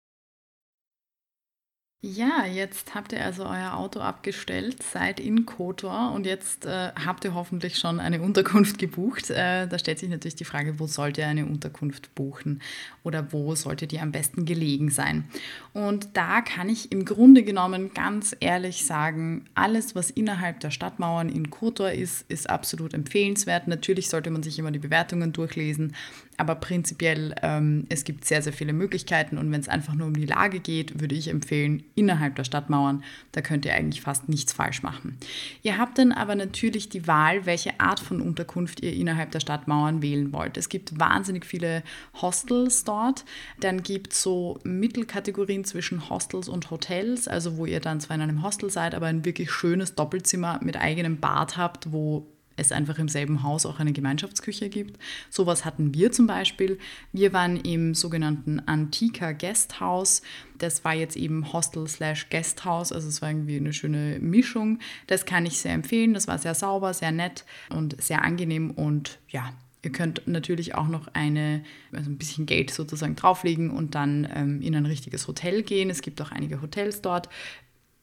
Ja, 2.02 2.46
jetzt 2.46 2.96
habt 2.96 3.12
ihr 3.12 3.26
also 3.26 3.44
euer 3.44 3.74
Auto 3.74 4.00
abgestellt, 4.00 4.82
seid 4.82 5.20
in 5.20 5.46
Kotor 5.46 6.14
und 6.14 6.26
jetzt 6.26 6.66
äh, 6.66 6.94
habt 6.94 7.26
ihr 7.26 7.34
hoffentlich 7.34 7.78
schon 7.78 8.00
eine 8.00 8.22
Unterkunft 8.22 8.78
gebucht. 8.78 9.30
Äh, 9.30 9.68
da 9.68 9.78
stellt 9.78 10.00
sich 10.00 10.08
natürlich 10.08 10.36
die 10.36 10.46
Frage, 10.46 10.80
wo 10.80 10.88
sollt 10.88 11.18
ihr 11.18 11.28
eine 11.28 11.46
Unterkunft 11.46 12.16
buchen 12.16 12.62
oder 13.04 13.34
wo 13.34 13.54
sollte 13.54 13.86
die 13.86 14.00
am 14.00 14.14
besten 14.14 14.46
gelegen 14.46 14.90
sein? 14.90 15.26
Und 15.74 16.16
da 16.16 16.40
kann 16.40 16.70
ich 16.70 16.90
im 16.94 17.04
Grunde 17.04 17.44
genommen 17.44 17.94
ganz 17.94 18.34
ehrlich 18.40 18.86
sagen, 18.86 19.44
alles, 19.54 19.94
was 19.94 20.10
innerhalb 20.10 20.62
der 20.62 20.72
Stadtmauern 20.72 21.28
in 21.28 21.50
Kotor 21.50 21.92
ist, 21.92 22.24
ist 22.30 22.50
absolut 22.50 22.94
empfehlenswert. 22.94 23.68
Natürlich 23.68 24.08
sollte 24.08 24.30
man 24.30 24.42
sich 24.42 24.58
immer 24.58 24.72
die 24.72 24.80
Bewertungen 24.80 25.34
durchlesen, 25.34 25.94
aber 26.40 26.56
prinzipiell, 26.56 27.36
ähm, 27.42 27.86
es 27.90 28.04
gibt 28.04 28.26
sehr, 28.26 28.42
sehr 28.42 28.54
viele 28.54 28.72
Möglichkeiten 28.72 29.38
und 29.38 29.52
wenn 29.52 29.60
es 29.60 29.68
einfach 29.68 29.94
nur 29.94 30.08
um 30.08 30.14
die 30.14 30.26
Lage 30.26 30.60
geht, 30.60 31.02
würde 31.02 31.16
ich 31.16 31.28
empfehlen, 31.28 31.84
innerhalb 31.96 32.36
der 32.36 32.46
Stadtmauern, 32.46 33.04
da 33.34 33.42
könnt 33.42 33.66
ihr 33.66 33.74
eigentlich 33.74 34.02
fast 34.02 34.30
nichts 34.30 34.54
falsch 34.54 34.82
machen. 34.82 35.18
Ihr 35.64 35.78
habt 35.78 35.98
dann 35.98 36.12
aber 36.12 36.36
natürlich 36.36 36.88
die 36.88 37.08
Wahl, 37.08 37.46
welche 37.46 37.80
Art 37.80 38.00
von 38.00 38.22
Unterkunft 38.22 38.82
ihr 38.82 38.94
innerhalb 38.94 39.32
der 39.32 39.42
Stadtmauern 39.42 40.02
wählen 40.02 40.32
wollt. 40.32 40.58
Es 40.58 40.70
gibt 40.70 40.98
wahnsinnig 40.98 41.46
viele 41.46 41.84
Hostels 42.22 42.86
dort, 42.86 43.26
dann 43.60 43.84
gibt 43.84 44.14
es 44.14 44.22
so 44.22 44.60
Mittelkategorien 44.64 45.66
zwischen 45.66 46.10
Hostels 46.10 46.48
und 46.48 46.72
Hotels, 46.72 47.28
also 47.28 47.58
wo 47.58 47.66
ihr 47.66 47.82
dann 47.82 48.00
zwar 48.00 48.16
in 48.16 48.22
einem 48.22 48.44
Hostel 48.44 48.70
seid, 48.70 48.96
aber 48.96 49.08
ein 49.08 49.26
wirklich 49.26 49.52
schönes 49.52 49.96
Doppelzimmer 49.96 50.60
mit 50.64 50.78
eigenem 50.78 51.20
Bad 51.20 51.58
habt, 51.58 51.92
wo 51.92 52.26
es 52.60 52.72
einfach 52.72 53.00
im 53.00 53.08
selben 53.08 53.44
Haus 53.44 53.66
auch 53.66 53.80
eine 53.80 53.94
Gemeinschaftsküche 53.94 54.70
gibt. 54.70 55.00
Sowas 55.30 55.66
hatten 55.66 55.94
wir 55.94 56.12
zum 56.12 56.28
Beispiel. 56.28 56.78
Wir 57.12 57.34
waren 57.34 57.58
im 57.58 57.96
sogenannten 57.96 58.60
Antika 58.60 59.32
Guesthouse. 59.32 60.22
Das 60.58 60.84
war 60.84 60.94
jetzt 60.94 61.16
eben 61.16 61.54
Hostel 61.54 61.88
slash 61.88 62.30
Guesthouse, 62.30 62.92
also 62.92 63.08
es 63.08 63.22
war 63.22 63.30
irgendwie 63.30 63.58
eine 63.58 63.74
schöne 63.74 64.20
Mischung. 64.20 64.80
Das 65.08 65.26
kann 65.26 65.46
ich 65.46 65.60
sehr 65.60 65.74
empfehlen. 65.74 66.14
Das 66.14 66.28
war 66.28 66.38
sehr 66.38 66.54
sauber, 66.54 66.94
sehr 66.94 67.12
nett 67.12 67.46
und 67.70 68.02
sehr 68.02 68.24
angenehm 68.24 68.72
und 68.72 69.20
ja, 69.30 69.54
Ihr 69.82 69.92
könnt 69.94 70.28
natürlich 70.28 70.76
auch 70.76 70.90
noch 70.90 71.08
eine, 71.14 71.64
also 71.94 72.10
ein 72.10 72.18
bisschen 72.18 72.46
Geld 72.46 72.70
sozusagen 72.72 73.16
drauflegen 73.16 73.70
und 73.70 73.96
dann 73.96 74.28
ähm, 74.36 74.62
in 74.62 74.76
ein 74.76 74.86
richtiges 74.86 75.26
Hotel 75.28 75.64
gehen. 75.64 75.90
Es 75.90 76.02
gibt 76.02 76.22
auch 76.22 76.32
einige 76.32 76.62
Hotels 76.62 77.02
dort. 77.02 77.30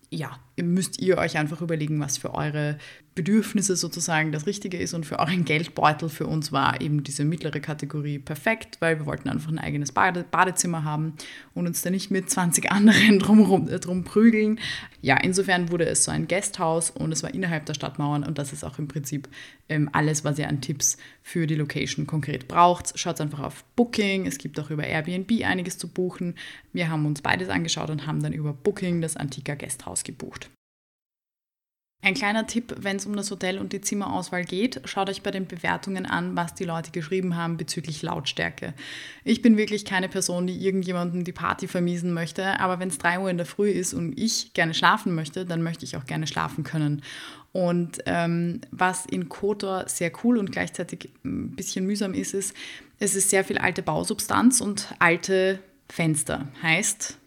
Ja, 0.09 0.39
müsst 0.63 1.01
ihr 1.01 1.19
euch 1.19 1.37
einfach 1.37 1.61
überlegen, 1.61 2.01
was 2.01 2.19
für 2.19 2.35
eure 2.35 2.79
Bedürfnisse 3.17 3.77
sozusagen 3.77 4.31
das 4.31 4.47
Richtige 4.47 4.77
ist 4.77 4.93
und 4.93 5.07
für 5.07 5.19
euren 5.19 5.47
Geldbeutel 5.47 6.11
für 6.11 6.27
uns 6.27 6.53
war 6.53 6.83
eben 6.83 7.03
diese 7.03 7.25
mittlere 7.25 7.61
Kategorie 7.61 8.19
perfekt, 8.19 8.77
weil 8.81 8.99
wir 8.99 9.07
wollten 9.07 9.31
einfach 9.31 9.51
ein 9.51 9.59
eigenes 9.59 9.91
Bade 9.91 10.25
Badezimmer 10.31 10.85
haben 10.85 11.15
und 11.55 11.67
uns 11.67 11.81
da 11.81 11.89
nicht 11.89 12.11
mit 12.11 12.29
20 12.29 12.71
anderen 12.71 13.19
drum, 13.19 13.69
äh, 13.69 13.81
drum 13.81 14.05
prügeln. 14.05 14.61
Ja, 15.01 15.17
insofern 15.17 15.71
wurde 15.71 15.87
es 15.87 16.05
so 16.05 16.11
ein 16.11 16.29
Guesthouse 16.29 16.91
und 16.91 17.11
es 17.11 17.23
war 17.23 17.33
innerhalb 17.33 17.65
der 17.65 17.73
Stadtmauern 17.73 18.23
und 18.23 18.37
das 18.37 18.53
ist 18.53 18.65
auch 18.65 18.79
im 18.79 18.87
Prinzip 18.87 19.29
ähm, 19.71 19.89
alles, 19.93 20.23
was 20.23 20.39
ihr 20.39 20.49
an 20.49 20.61
Tipps 20.61 20.99
für 21.23 21.47
die 21.47 21.55
Location 21.55 22.07
konkret 22.07 22.49
braucht. 22.49 22.99
Schaut 22.99 23.23
einfach 23.23 23.41
auf 23.41 23.65
Booking, 23.77 24.27
es 24.27 24.37
gibt 24.37 24.61
auch 24.61 24.69
über 24.69 24.85
Airbnb 24.85 25.43
einiges 25.43 25.79
zu 25.79 25.89
buchen. 25.89 26.35
Wir 26.75 26.91
haben 26.91 27.07
uns 27.07 27.23
beides 27.23 27.49
angeschaut 27.49 27.89
und 27.89 28.07
haben 28.07 28.23
dann 28.23 28.35
über 28.35 28.53
Booking 28.53 29.01
das 29.01 29.17
Antika 29.17 29.55
Guesthouse 29.55 30.05
gebucht. 30.05 30.46
Ein 32.03 32.15
kleiner 32.15 32.47
Tipp, 32.47 32.73
wenn 32.79 32.97
es 32.97 33.07
um 33.07 33.17
das 33.17 33.33
Hotel 33.33 33.59
und 33.59 33.73
die 33.73 33.81
Zimmerauswahl 33.81 34.45
geht, 34.45 34.81
schaut 34.85 35.11
euch 35.11 35.23
bei 35.23 35.33
den 35.33 35.49
Bewertungen 35.49 36.07
an, 36.07 36.37
was 36.37 36.55
die 36.55 36.65
Leute 36.65 36.93
geschrieben 36.93 37.37
haben 37.37 37.57
bezüglich 37.57 38.03
Lautstärke. 38.03 38.75
Ich 39.25 39.43
bin 39.43 39.57
wirklich 39.57 39.85
keine 39.85 40.09
Person, 40.09 40.47
die 40.47 40.65
irgendjemandem 40.65 41.25
die 41.25 41.33
Party 41.33 41.67
vermiesen 41.67 42.13
möchte, 42.13 42.61
aber 42.61 42.79
wenn 42.79 42.91
es 42.91 42.99
3 42.99 43.19
Uhr 43.19 43.31
in 43.31 43.39
der 43.39 43.47
Früh 43.47 43.71
ist 43.71 43.93
und 43.93 44.17
ich 44.17 44.53
gerne 44.55 44.73
schlafen 44.73 45.17
möchte, 45.17 45.47
dann 45.47 45.63
möchte 45.63 45.85
ich 45.85 45.97
auch 45.97 46.07
gerne 46.07 46.29
schlafen 46.29 46.63
können. 46.63 47.03
Und 47.51 47.99
ähm, 48.07 48.61
was 48.71 49.07
in 49.07 49.29
Kotor 49.29 49.89
sehr 49.89 50.13
cool 50.23 50.39
und 50.39 50.53
gleichzeitig 50.53 51.09
ein 51.25 51.57
bisschen 51.57 51.87
mühsam 51.87 52.15
ist, 52.15 52.35
ist, 52.35 52.55
es 53.01 53.17
ist 53.17 53.31
sehr 53.31 53.45
viel 53.45 53.59
alte 53.59 53.83
Bausubstanz 53.83 54.61
und 54.61 54.95
alte 55.01 55.59
Fenster. 55.89 56.47
Heißt, 56.63 57.19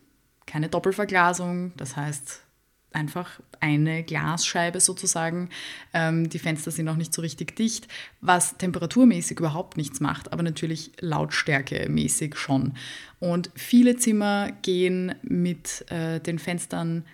keine 0.45 0.69
Doppelverglasung, 0.69 1.73
das 1.75 1.97
heißt 1.97 2.43
einfach 2.91 3.39
eine 3.59 4.03
Glasscheibe 4.03 4.79
sozusagen. 4.79 5.49
Ähm, 5.93 6.29
die 6.29 6.39
Fenster 6.39 6.71
sind 6.71 6.87
auch 6.87 6.95
nicht 6.95 7.13
so 7.13 7.21
richtig 7.21 7.55
dicht, 7.55 7.87
was 8.21 8.57
temperaturmäßig 8.57 9.39
überhaupt 9.39 9.77
nichts 9.77 9.99
macht, 9.99 10.33
aber 10.33 10.43
natürlich 10.43 10.91
lautstärkemäßig 10.99 12.35
schon. 12.35 12.73
Und 13.19 13.51
viele 13.55 13.97
Zimmer 13.97 14.51
gehen 14.61 15.13
mit 15.21 15.85
äh, 15.91 16.19
den 16.19 16.39
Fenstern 16.39 17.05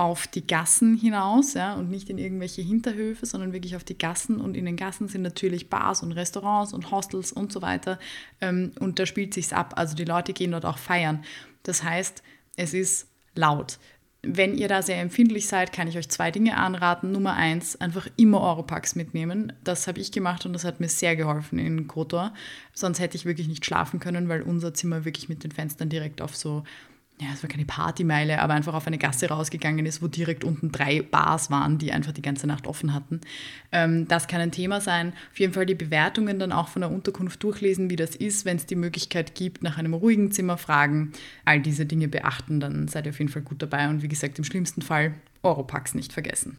auf 0.00 0.26
die 0.26 0.46
Gassen 0.46 0.96
hinaus 0.96 1.52
ja, 1.52 1.74
und 1.74 1.90
nicht 1.90 2.08
in 2.08 2.16
irgendwelche 2.16 2.62
Hinterhöfe, 2.62 3.26
sondern 3.26 3.52
wirklich 3.52 3.76
auf 3.76 3.84
die 3.84 3.98
Gassen. 3.98 4.40
Und 4.40 4.56
in 4.56 4.64
den 4.64 4.76
Gassen 4.76 5.08
sind 5.08 5.20
natürlich 5.20 5.68
Bars 5.68 6.02
und 6.02 6.12
Restaurants 6.12 6.72
und 6.72 6.90
Hostels 6.90 7.32
und 7.32 7.52
so 7.52 7.60
weiter. 7.60 7.98
Ähm, 8.40 8.72
und 8.80 8.98
da 8.98 9.04
spielt 9.04 9.34
sich's 9.34 9.52
ab. 9.52 9.74
Also 9.76 9.94
die 9.94 10.06
Leute 10.06 10.32
gehen 10.32 10.52
dort 10.52 10.64
auch 10.64 10.78
feiern. 10.78 11.22
Das 11.64 11.82
heißt, 11.82 12.22
es 12.56 12.72
ist 12.72 13.08
laut. 13.34 13.78
Wenn 14.22 14.54
ihr 14.54 14.68
da 14.68 14.82
sehr 14.82 15.00
empfindlich 15.00 15.48
seid, 15.48 15.72
kann 15.72 15.88
ich 15.88 15.96
euch 15.96 16.10
zwei 16.10 16.30
Dinge 16.30 16.58
anraten. 16.58 17.10
Nummer 17.10 17.34
eins, 17.34 17.80
einfach 17.80 18.06
immer 18.16 18.42
Europax 18.42 18.94
mitnehmen. 18.94 19.54
Das 19.64 19.86
habe 19.86 19.98
ich 19.98 20.12
gemacht 20.12 20.44
und 20.44 20.52
das 20.52 20.64
hat 20.64 20.78
mir 20.78 20.90
sehr 20.90 21.16
geholfen 21.16 21.58
in 21.58 21.88
Kotor. 21.88 22.34
Sonst 22.74 23.00
hätte 23.00 23.16
ich 23.16 23.24
wirklich 23.24 23.48
nicht 23.48 23.64
schlafen 23.64 23.98
können, 23.98 24.28
weil 24.28 24.42
unser 24.42 24.74
Zimmer 24.74 25.06
wirklich 25.06 25.30
mit 25.30 25.42
den 25.42 25.52
Fenstern 25.52 25.88
direkt 25.88 26.20
auf 26.20 26.36
so 26.36 26.64
ja, 27.20 27.28
es 27.34 27.42
war 27.42 27.50
keine 27.50 27.66
Partymeile, 27.66 28.40
aber 28.40 28.54
einfach 28.54 28.72
auf 28.72 28.86
eine 28.86 28.96
Gasse 28.96 29.28
rausgegangen 29.28 29.84
ist, 29.84 30.00
wo 30.00 30.08
direkt 30.08 30.42
unten 30.42 30.72
drei 30.72 31.02
Bars 31.02 31.50
waren, 31.50 31.76
die 31.76 31.92
einfach 31.92 32.12
die 32.12 32.22
ganze 32.22 32.46
Nacht 32.46 32.66
offen 32.66 32.94
hatten. 32.94 33.20
Ähm, 33.72 34.08
das 34.08 34.26
kann 34.26 34.40
ein 34.40 34.52
Thema 34.52 34.80
sein. 34.80 35.12
Auf 35.30 35.38
jeden 35.38 35.52
Fall 35.52 35.66
die 35.66 35.74
Bewertungen 35.74 36.38
dann 36.38 36.50
auch 36.50 36.68
von 36.68 36.80
der 36.80 36.90
Unterkunft 36.90 37.42
durchlesen, 37.42 37.90
wie 37.90 37.96
das 37.96 38.16
ist, 38.16 38.46
wenn 38.46 38.56
es 38.56 38.64
die 38.64 38.76
Möglichkeit 38.76 39.34
gibt, 39.34 39.62
nach 39.62 39.76
einem 39.76 39.92
ruhigen 39.92 40.32
Zimmer 40.32 40.56
fragen. 40.56 41.12
All 41.44 41.60
diese 41.60 41.84
Dinge 41.84 42.08
beachten, 42.08 42.58
dann 42.58 42.88
seid 42.88 43.04
ihr 43.04 43.10
auf 43.10 43.18
jeden 43.18 43.30
Fall 43.30 43.42
gut 43.42 43.60
dabei. 43.60 43.88
Und 43.90 44.02
wie 44.02 44.08
gesagt, 44.08 44.38
im 44.38 44.44
schlimmsten 44.44 44.80
Fall 44.80 45.14
Europax 45.42 45.94
nicht 45.94 46.14
vergessen. 46.14 46.56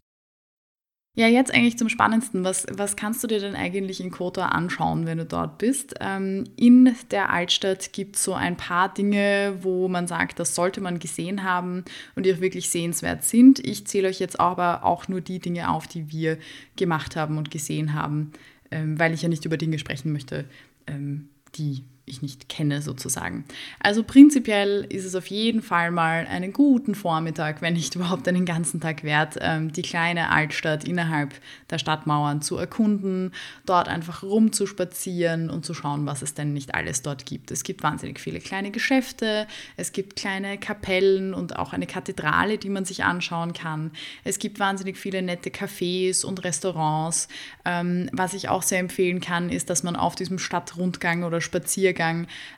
Ja, 1.14 1.26
jetzt 1.26 1.52
eigentlich 1.52 1.76
zum 1.76 1.90
Spannendsten. 1.90 2.42
Was, 2.42 2.64
was 2.72 2.96
kannst 2.96 3.22
du 3.22 3.26
dir 3.26 3.38
denn 3.38 3.54
eigentlich 3.54 4.00
in 4.00 4.10
Kota 4.10 4.46
anschauen, 4.46 5.04
wenn 5.04 5.18
du 5.18 5.26
dort 5.26 5.58
bist? 5.58 5.94
Ähm, 6.00 6.44
in 6.56 6.96
der 7.10 7.28
Altstadt 7.28 7.92
gibt 7.92 8.16
es 8.16 8.24
so 8.24 8.32
ein 8.32 8.56
paar 8.56 8.92
Dinge, 8.94 9.58
wo 9.60 9.88
man 9.88 10.06
sagt, 10.06 10.38
das 10.38 10.54
sollte 10.54 10.80
man 10.80 10.98
gesehen 10.98 11.44
haben 11.44 11.84
und 12.14 12.24
die 12.24 12.32
auch 12.32 12.40
wirklich 12.40 12.70
sehenswert 12.70 13.24
sind. 13.24 13.58
Ich 13.58 13.86
zähle 13.86 14.08
euch 14.08 14.20
jetzt 14.20 14.40
aber 14.40 14.84
auch 14.84 15.06
nur 15.06 15.20
die 15.20 15.38
Dinge 15.38 15.70
auf, 15.70 15.86
die 15.86 16.10
wir 16.10 16.38
gemacht 16.76 17.14
haben 17.14 17.36
und 17.36 17.50
gesehen 17.50 17.92
haben, 17.92 18.32
ähm, 18.70 18.98
weil 18.98 19.12
ich 19.12 19.20
ja 19.20 19.28
nicht 19.28 19.44
über 19.44 19.58
Dinge 19.58 19.78
sprechen 19.78 20.12
möchte, 20.12 20.46
ähm, 20.86 21.28
die 21.56 21.84
ich 22.04 22.20
nicht 22.20 22.48
kenne 22.48 22.82
sozusagen. 22.82 23.44
Also 23.78 24.02
prinzipiell 24.02 24.84
ist 24.88 25.04
es 25.04 25.14
auf 25.14 25.28
jeden 25.28 25.62
Fall 25.62 25.92
mal 25.92 26.26
einen 26.26 26.52
guten 26.52 26.96
Vormittag, 26.96 27.62
wenn 27.62 27.74
nicht 27.74 27.94
überhaupt 27.94 28.26
einen 28.26 28.44
ganzen 28.44 28.80
Tag 28.80 29.04
wert, 29.04 29.36
ähm, 29.40 29.72
die 29.72 29.82
kleine 29.82 30.30
Altstadt 30.30 30.84
innerhalb 30.84 31.32
der 31.70 31.78
Stadtmauern 31.78 32.42
zu 32.42 32.56
erkunden, 32.56 33.32
dort 33.66 33.88
einfach 33.88 34.24
rumzuspazieren 34.24 35.48
und 35.48 35.64
zu 35.64 35.74
schauen, 35.74 36.04
was 36.04 36.22
es 36.22 36.34
denn 36.34 36.52
nicht 36.52 36.74
alles 36.74 37.02
dort 37.02 37.24
gibt. 37.24 37.52
Es 37.52 37.62
gibt 37.62 37.84
wahnsinnig 37.84 38.18
viele 38.18 38.40
kleine 38.40 38.72
Geschäfte, 38.72 39.46
es 39.76 39.92
gibt 39.92 40.16
kleine 40.16 40.58
Kapellen 40.58 41.34
und 41.34 41.56
auch 41.56 41.72
eine 41.72 41.86
Kathedrale, 41.86 42.58
die 42.58 42.68
man 42.68 42.84
sich 42.84 43.04
anschauen 43.04 43.52
kann. 43.52 43.92
Es 44.24 44.40
gibt 44.40 44.58
wahnsinnig 44.58 44.98
viele 44.98 45.22
nette 45.22 45.50
Cafés 45.50 46.24
und 46.24 46.42
Restaurants. 46.42 47.28
Ähm, 47.64 48.10
was 48.12 48.34
ich 48.34 48.48
auch 48.48 48.62
sehr 48.62 48.80
empfehlen 48.80 49.20
kann, 49.20 49.50
ist, 49.50 49.70
dass 49.70 49.84
man 49.84 49.94
auf 49.94 50.16
diesem 50.16 50.40
Stadtrundgang 50.40 51.22
oder 51.22 51.40
Spaziergang 51.40 51.91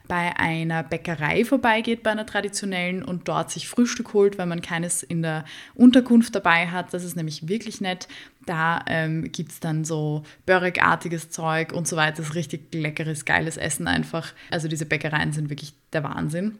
bei 0.08 0.36
einer 0.36 0.82
Bäckerei 0.82 1.44
vorbeigeht, 1.44 2.02
bei 2.02 2.10
einer 2.10 2.26
traditionellen 2.26 3.02
und 3.02 3.28
dort 3.28 3.50
sich 3.50 3.68
Frühstück 3.68 4.12
holt, 4.12 4.38
weil 4.38 4.46
man 4.46 4.60
keines 4.60 5.02
in 5.02 5.22
der 5.22 5.44
Unterkunft 5.74 6.34
dabei 6.34 6.68
hat. 6.68 6.92
Das 6.92 7.04
ist 7.04 7.16
nämlich 7.16 7.48
wirklich 7.48 7.80
nett. 7.80 8.08
Da 8.46 8.84
ähm, 8.88 9.30
gibt 9.32 9.52
es 9.52 9.60
dann 9.60 9.84
so 9.84 10.22
Börregartiges 10.46 11.30
Zeug 11.30 11.72
und 11.72 11.88
so 11.88 11.96
weiter. 11.96 12.18
Das 12.18 12.28
ist 12.28 12.34
richtig 12.34 12.74
leckeres, 12.74 13.24
geiles 13.24 13.56
Essen 13.56 13.86
einfach. 13.86 14.32
Also 14.50 14.68
diese 14.68 14.86
Bäckereien 14.86 15.32
sind 15.32 15.50
wirklich 15.50 15.74
der 15.92 16.04
Wahnsinn. 16.04 16.58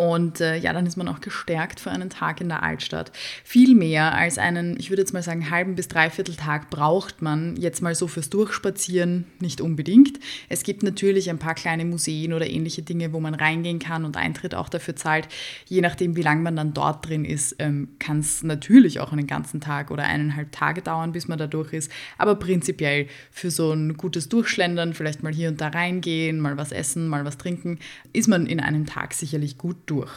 Und 0.00 0.40
äh, 0.40 0.56
ja, 0.56 0.72
dann 0.72 0.86
ist 0.86 0.96
man 0.96 1.08
auch 1.08 1.20
gestärkt 1.20 1.78
für 1.78 1.90
einen 1.90 2.08
Tag 2.08 2.40
in 2.40 2.48
der 2.48 2.62
Altstadt. 2.62 3.12
Viel 3.44 3.74
mehr 3.74 4.14
als 4.14 4.38
einen, 4.38 4.80
ich 4.80 4.88
würde 4.88 5.02
jetzt 5.02 5.12
mal 5.12 5.22
sagen, 5.22 5.50
halben 5.50 5.74
bis 5.74 5.88
dreiviertel 5.88 6.36
Tag 6.36 6.70
braucht 6.70 7.20
man 7.20 7.54
jetzt 7.56 7.82
mal 7.82 7.94
so 7.94 8.08
fürs 8.08 8.30
Durchspazieren 8.30 9.26
nicht 9.40 9.60
unbedingt. 9.60 10.18
Es 10.48 10.62
gibt 10.62 10.82
natürlich 10.82 11.28
ein 11.28 11.38
paar 11.38 11.54
kleine 11.54 11.84
Museen 11.84 12.32
oder 12.32 12.48
ähnliche 12.48 12.80
Dinge, 12.80 13.12
wo 13.12 13.20
man 13.20 13.34
reingehen 13.34 13.78
kann 13.78 14.06
und 14.06 14.16
Eintritt 14.16 14.54
auch 14.54 14.70
dafür 14.70 14.96
zahlt. 14.96 15.28
Je 15.66 15.82
nachdem, 15.82 16.16
wie 16.16 16.22
lange 16.22 16.40
man 16.40 16.56
dann 16.56 16.72
dort 16.72 17.06
drin 17.06 17.26
ist, 17.26 17.56
ähm, 17.58 17.88
kann 17.98 18.20
es 18.20 18.42
natürlich 18.42 19.00
auch 19.00 19.12
einen 19.12 19.26
ganzen 19.26 19.60
Tag 19.60 19.90
oder 19.90 20.04
eineinhalb 20.04 20.50
Tage 20.50 20.80
dauern, 20.80 21.12
bis 21.12 21.28
man 21.28 21.38
da 21.38 21.46
durch 21.46 21.74
ist. 21.74 21.92
Aber 22.16 22.36
prinzipiell 22.36 23.06
für 23.30 23.50
so 23.50 23.72
ein 23.72 23.98
gutes 23.98 24.30
Durchschlendern, 24.30 24.94
vielleicht 24.94 25.22
mal 25.22 25.34
hier 25.34 25.50
und 25.50 25.60
da 25.60 25.68
reingehen, 25.68 26.40
mal 26.40 26.56
was 26.56 26.72
essen, 26.72 27.06
mal 27.06 27.26
was 27.26 27.36
trinken, 27.36 27.78
ist 28.14 28.28
man 28.28 28.46
in 28.46 28.60
einem 28.60 28.86
Tag 28.86 29.12
sicherlich 29.12 29.58
gut 29.58 29.89
durch. 29.90 30.10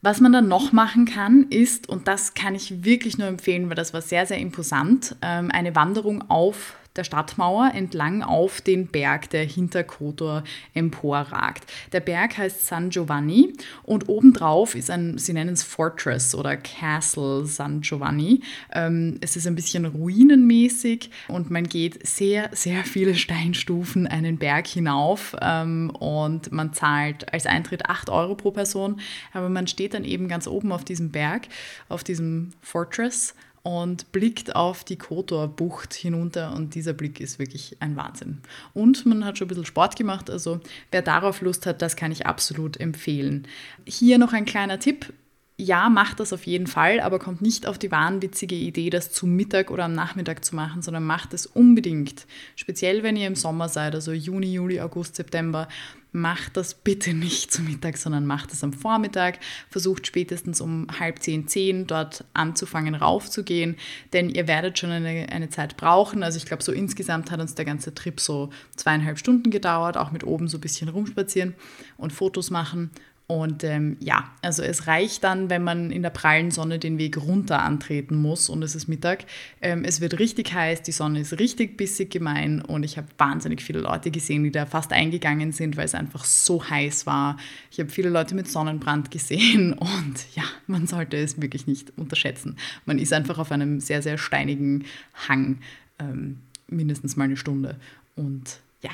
Was 0.00 0.20
man 0.20 0.32
dann 0.32 0.46
noch 0.48 0.72
machen 0.72 1.06
kann, 1.06 1.46
ist, 1.50 1.88
und 1.88 2.06
das 2.06 2.34
kann 2.34 2.54
ich 2.54 2.84
wirklich 2.84 3.18
nur 3.18 3.26
empfehlen, 3.26 3.68
weil 3.68 3.74
das 3.76 3.92
war 3.92 4.00
sehr, 4.00 4.26
sehr 4.26 4.38
imposant, 4.38 5.16
ähm, 5.22 5.50
eine 5.50 5.74
Wanderung 5.74 6.30
auf 6.30 6.76
der 6.98 7.04
Stadtmauer 7.04 7.70
entlang 7.74 8.22
auf 8.22 8.60
den 8.60 8.88
Berg, 8.88 9.30
der 9.30 9.44
hinter 9.44 9.84
Kotor 9.84 10.42
emporragt. 10.74 11.64
Der 11.92 12.00
Berg 12.00 12.36
heißt 12.36 12.66
San 12.66 12.90
Giovanni 12.90 13.54
und 13.84 14.08
obendrauf 14.08 14.74
ist 14.74 14.90
ein, 14.90 15.16
sie 15.16 15.32
nennen 15.32 15.54
es 15.54 15.62
Fortress 15.62 16.34
oder 16.34 16.56
Castle 16.56 17.46
San 17.46 17.80
Giovanni. 17.80 18.42
Ähm, 18.72 19.18
es 19.20 19.36
ist 19.36 19.46
ein 19.46 19.54
bisschen 19.54 19.86
ruinenmäßig 19.86 21.10
und 21.28 21.50
man 21.50 21.68
geht 21.68 22.06
sehr, 22.06 22.50
sehr 22.52 22.84
viele 22.84 23.14
Steinstufen 23.28 24.06
einen 24.06 24.36
Berg 24.38 24.66
hinauf 24.66 25.36
ähm, 25.40 25.90
und 25.90 26.52
man 26.52 26.72
zahlt 26.72 27.32
als 27.32 27.46
Eintritt 27.46 27.86
8 27.88 28.10
Euro 28.10 28.34
pro 28.34 28.50
Person, 28.50 29.00
aber 29.32 29.48
man 29.48 29.66
steht 29.68 29.94
dann 29.94 30.04
eben 30.04 30.28
ganz 30.28 30.48
oben 30.48 30.72
auf 30.72 30.84
diesem 30.84 31.10
Berg, 31.10 31.48
auf 31.88 32.02
diesem 32.02 32.50
Fortress 32.60 33.34
und 33.68 34.12
blickt 34.12 34.56
auf 34.56 34.82
die 34.82 34.96
Kotor-Bucht 34.96 35.92
hinunter 35.92 36.56
und 36.56 36.74
dieser 36.74 36.94
Blick 36.94 37.20
ist 37.20 37.38
wirklich 37.38 37.76
ein 37.80 37.96
Wahnsinn. 37.96 38.38
Und 38.72 39.04
man 39.04 39.26
hat 39.26 39.36
schon 39.36 39.44
ein 39.44 39.48
bisschen 39.48 39.66
Sport 39.66 39.94
gemacht, 39.94 40.30
also 40.30 40.60
wer 40.90 41.02
darauf 41.02 41.42
Lust 41.42 41.66
hat, 41.66 41.82
das 41.82 41.94
kann 41.94 42.10
ich 42.10 42.24
absolut 42.24 42.80
empfehlen. 42.80 43.46
Hier 43.84 44.16
noch 44.16 44.32
ein 44.32 44.46
kleiner 44.46 44.78
Tipp. 44.78 45.12
Ja, 45.58 45.90
macht 45.90 46.18
das 46.18 46.32
auf 46.32 46.46
jeden 46.46 46.66
Fall, 46.66 47.00
aber 47.00 47.18
kommt 47.18 47.42
nicht 47.42 47.66
auf 47.66 47.76
die 47.76 47.90
wahnwitzige 47.90 48.54
Idee, 48.54 48.88
das 48.88 49.12
zu 49.12 49.26
Mittag 49.26 49.70
oder 49.70 49.84
am 49.84 49.92
Nachmittag 49.92 50.46
zu 50.46 50.56
machen, 50.56 50.80
sondern 50.80 51.04
macht 51.04 51.34
es 51.34 51.44
unbedingt. 51.44 52.26
Speziell 52.56 53.02
wenn 53.02 53.16
ihr 53.16 53.26
im 53.26 53.34
Sommer 53.34 53.68
seid, 53.68 53.94
also 53.94 54.12
Juni, 54.12 54.50
Juli, 54.50 54.80
August, 54.80 55.16
September, 55.16 55.68
macht 56.12 56.56
das 56.56 56.74
bitte 56.74 57.12
nicht 57.12 57.52
zu 57.52 57.62
Mittag, 57.62 57.96
sondern 57.96 58.26
macht 58.26 58.52
es 58.52 58.64
am 58.64 58.72
Vormittag. 58.72 59.38
Versucht 59.68 60.06
spätestens 60.06 60.60
um 60.60 60.86
halb 60.98 61.22
zehn, 61.22 61.48
zehn 61.48 61.86
dort 61.86 62.24
anzufangen 62.34 62.94
raufzugehen, 62.94 63.76
denn 64.12 64.30
ihr 64.30 64.48
werdet 64.48 64.78
schon 64.78 64.90
eine, 64.90 65.28
eine 65.30 65.50
Zeit 65.50 65.76
brauchen. 65.76 66.22
Also 66.22 66.38
ich 66.38 66.46
glaube, 66.46 66.62
so 66.62 66.72
insgesamt 66.72 67.30
hat 67.30 67.40
uns 67.40 67.54
der 67.54 67.64
ganze 67.64 67.94
Trip 67.94 68.20
so 68.20 68.50
zweieinhalb 68.76 69.18
Stunden 69.18 69.50
gedauert, 69.50 69.96
auch 69.96 70.10
mit 70.10 70.24
oben 70.24 70.48
so 70.48 70.58
ein 70.58 70.62
bisschen 70.62 70.88
rumspazieren 70.88 71.54
und 71.96 72.12
Fotos 72.12 72.50
machen. 72.50 72.90
Und 73.30 73.62
ähm, 73.62 73.98
ja, 74.00 74.32
also 74.40 74.62
es 74.62 74.86
reicht 74.86 75.22
dann, 75.22 75.50
wenn 75.50 75.62
man 75.62 75.90
in 75.90 76.00
der 76.00 76.08
prallen 76.08 76.50
Sonne 76.50 76.78
den 76.78 76.96
Weg 76.96 77.18
runter 77.18 77.62
antreten 77.62 78.16
muss 78.16 78.48
und 78.48 78.62
es 78.62 78.74
ist 78.74 78.88
Mittag. 78.88 79.26
Ähm, 79.60 79.84
es 79.84 80.00
wird 80.00 80.18
richtig 80.18 80.54
heiß, 80.54 80.80
die 80.80 80.92
Sonne 80.92 81.20
ist 81.20 81.38
richtig 81.38 81.76
bissig 81.76 82.10
gemein 82.10 82.62
und 82.62 82.84
ich 82.84 82.96
habe 82.96 83.06
wahnsinnig 83.18 83.60
viele 83.60 83.80
Leute 83.80 84.10
gesehen, 84.10 84.44
die 84.44 84.50
da 84.50 84.64
fast 84.64 84.94
eingegangen 84.94 85.52
sind, 85.52 85.76
weil 85.76 85.84
es 85.84 85.94
einfach 85.94 86.24
so 86.24 86.70
heiß 86.70 87.04
war. 87.04 87.36
Ich 87.70 87.78
habe 87.78 87.90
viele 87.90 88.08
Leute 88.08 88.34
mit 88.34 88.48
Sonnenbrand 88.48 89.10
gesehen 89.10 89.72
und 89.78 90.34
ja, 90.34 90.44
man 90.66 90.86
sollte 90.86 91.18
es 91.18 91.38
wirklich 91.38 91.66
nicht 91.66 91.92
unterschätzen. 91.98 92.56
Man 92.86 92.98
ist 92.98 93.12
einfach 93.12 93.36
auf 93.36 93.52
einem 93.52 93.80
sehr, 93.80 94.00
sehr 94.00 94.16
steinigen 94.16 94.86
Hang, 95.28 95.58
ähm, 95.98 96.38
mindestens 96.66 97.16
mal 97.16 97.24
eine 97.24 97.36
Stunde. 97.36 97.76
Und 98.16 98.60
ja, 98.80 98.92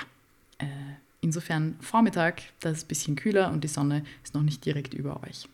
Insofern 1.24 1.76
Vormittag, 1.80 2.42
das 2.60 2.72
ist 2.76 2.84
ein 2.84 2.88
bisschen 2.88 3.16
kühler 3.16 3.50
und 3.50 3.64
die 3.64 3.68
Sonne 3.68 4.04
ist 4.22 4.34
noch 4.34 4.42
nicht 4.42 4.62
direkt 4.66 4.92
über 4.92 5.22
euch. 5.22 5.48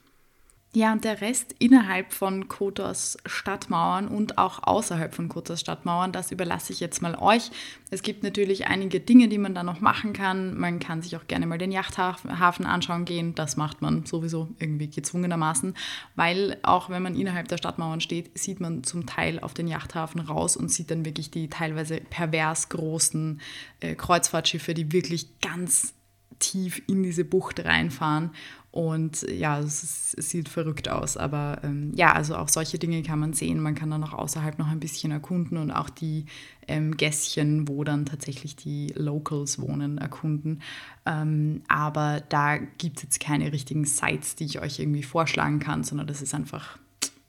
Ja, 0.73 0.93
und 0.93 1.03
der 1.03 1.21
Rest 1.21 1.53
innerhalb 1.59 2.13
von 2.13 2.47
Kotos 2.47 3.19
Stadtmauern 3.27 4.07
und 4.07 4.39
auch 4.39 4.63
außerhalb 4.63 5.13
von 5.13 5.29
Kotos 5.29 5.59
Stadtmauern, 5.59 6.13
das 6.13 6.31
überlasse 6.31 6.73
ich 6.73 6.79
jetzt 6.79 7.03
mal 7.03 7.17
euch. 7.17 7.51
Es 7.91 8.03
gibt 8.03 8.23
natürlich 8.23 8.69
einige 8.69 9.01
Dinge, 9.01 9.27
die 9.27 9.39
man 9.39 9.53
da 9.53 9.65
noch 9.65 9.81
machen 9.81 10.13
kann. 10.13 10.57
Man 10.57 10.79
kann 10.79 11.03
sich 11.03 11.17
auch 11.17 11.27
gerne 11.27 11.49
mal 11.49 11.59
den 11.59 11.73
Yachthafen 11.73 12.67
anschauen 12.67 13.05
gehen. 13.05 13.35
Das 13.35 13.57
macht 13.57 13.83
man 13.83 14.07
sowieso 14.07 14.49
irgendwie 14.61 14.89
gezwungenermaßen, 14.89 15.75
weil 16.15 16.57
auch 16.63 16.89
wenn 16.89 17.03
man 17.03 17.17
innerhalb 17.17 17.49
der 17.49 17.59
Stadtmauern 17.59 18.01
steht, 18.01 18.39
sieht 18.39 18.61
man 18.61 18.85
zum 18.85 19.07
Teil 19.07 19.41
auf 19.41 19.55
den 19.55 19.67
Yachthafen 19.67 20.21
raus 20.21 20.57
und 20.57 20.71
sieht 20.71 20.93
dann 20.93 21.05
wirklich 21.05 21.33
die 21.33 21.49
teilweise 21.49 21.97
pervers 21.97 22.69
großen 22.69 23.41
äh, 23.81 23.97
Kreuzfahrtschiffe, 23.97 24.73
die 24.73 24.93
wirklich 24.93 25.41
ganz 25.41 25.95
tief 26.39 26.81
in 26.87 27.03
diese 27.03 27.25
Bucht 27.25 27.65
reinfahren 27.65 28.31
und 28.73 29.23
ja, 29.23 29.59
es, 29.59 30.15
es 30.17 30.31
sieht 30.31 30.49
verrückt 30.49 30.89
aus. 30.89 31.17
Aber 31.17 31.59
ähm, 31.65 31.93
ja, 31.97 32.13
also 32.13 32.37
auch 32.37 32.49
solche 32.49 32.79
Dinge 32.79 33.03
kann 33.03 33.19
man 33.19 33.33
sehen. 33.33 33.61
Man 33.61 33.75
kann 33.75 33.91
dann 33.91 34.05
auch 34.05 34.13
außerhalb 34.13 34.59
noch 34.59 34.69
ein 34.69 34.79
bisschen 34.79 35.11
erkunden 35.11 35.59
und 35.59 35.73
auch 35.73 35.91
die 35.91 36.27
ähm, 36.69 36.97
Gässchen, 36.97 37.67
wo 37.67 37.83
dann 37.83 38.07
tatsächlich 38.07 38.55
die 38.55 38.93
Locals 38.95 39.61
wohnen, 39.61 39.99
erkunden. 39.99 40.63
Ähm, 41.05 41.63
aber 41.67 42.23
da 42.29 42.59
gibt 42.59 42.99
es 42.99 43.03
jetzt 43.03 43.21
keine 43.21 43.53
richtigen 43.53 43.85
Sites, 43.87 44.37
die 44.37 44.45
ich 44.45 44.61
euch 44.61 44.79
irgendwie 44.79 45.03
vorschlagen 45.03 45.59
kann, 45.59 45.83
sondern 45.83 46.07
das 46.07 46.23
ist 46.23 46.35
einfach 46.35 46.79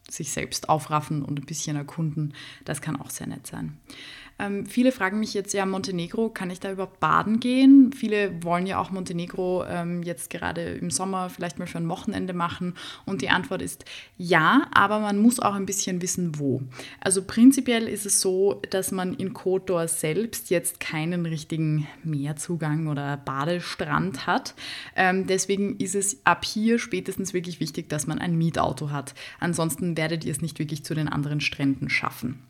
sich 0.08 0.32
selbst 0.32 0.69
aufraffen 0.69 1.23
und 1.23 1.39
ein 1.39 1.45
bisschen 1.45 1.75
erkunden. 1.75 2.34
Das 2.65 2.82
kann 2.82 2.99
auch 2.99 3.10
sehr 3.10 3.27
nett 3.27 3.47
sein. 3.47 3.77
Ähm, 4.41 4.65
viele 4.65 4.91
fragen 4.91 5.19
mich 5.19 5.34
jetzt, 5.34 5.54
ja, 5.54 5.65
Montenegro, 5.65 6.30
kann 6.30 6.49
ich 6.49 6.60
da 6.60 6.71
überhaupt 6.71 6.99
baden 6.99 7.39
gehen? 7.39 7.93
Viele 7.93 8.43
wollen 8.43 8.65
ja 8.65 8.80
auch 8.80 8.89
Montenegro 8.89 9.63
ähm, 9.65 10.01
jetzt 10.01 10.32
gerade 10.32 10.62
im 10.62 10.89
Sommer 10.89 11.30
vielleicht 11.30 11.60
mal 11.60 11.67
für 11.67 11.77
ein 11.77 11.88
Wochenende 11.89 12.34
machen. 12.34 12.73
Und 13.06 13.21
die 13.21 13.30
Antwort 13.30 13.62
ist 13.62 13.86
ja, 14.17 14.67
aber 14.73 14.99
man 14.99 15.19
muss 15.19 15.39
auch 15.39 15.54
ein 15.54 15.67
bisschen 15.67 16.01
wissen, 16.01 16.39
wo. 16.39 16.63
Also 16.99 17.23
prinzipiell 17.23 17.88
ist 17.88 18.06
es 18.06 18.19
so, 18.19 18.62
dass 18.71 18.91
man 18.91 19.13
in 19.13 19.34
Kotor 19.34 19.88
selbst 19.88 20.49
jetzt 20.49 20.80
keinen 20.80 21.25
richtigen 21.27 21.88
Meerzugang 22.04 22.88
oder 22.88 23.17
Badestrand 23.17 24.25
hat. 24.25 24.56
Ähm, 24.95 25.27
deswegen 25.27 25.77
ist 25.77 25.93
es 25.93 26.25
ab 26.25 26.45
hier 26.45 26.80
spätestens 26.80 27.34
wirklich 27.34 27.60
wichtig, 27.60 27.89
dass 27.89 28.08
man 28.08 28.17
ein 28.17 28.36
Mietauto 28.38 28.89
hat. 28.89 29.13
Ansonsten 29.39 29.97
werdet 29.97 30.25
ihr 30.25 30.32
es 30.32 30.41
nicht 30.41 30.58
wirklich 30.58 30.84
zu 30.84 30.95
den 30.95 31.08
anderen 31.08 31.41
Stränden 31.41 31.89
schaffen. 31.89 32.41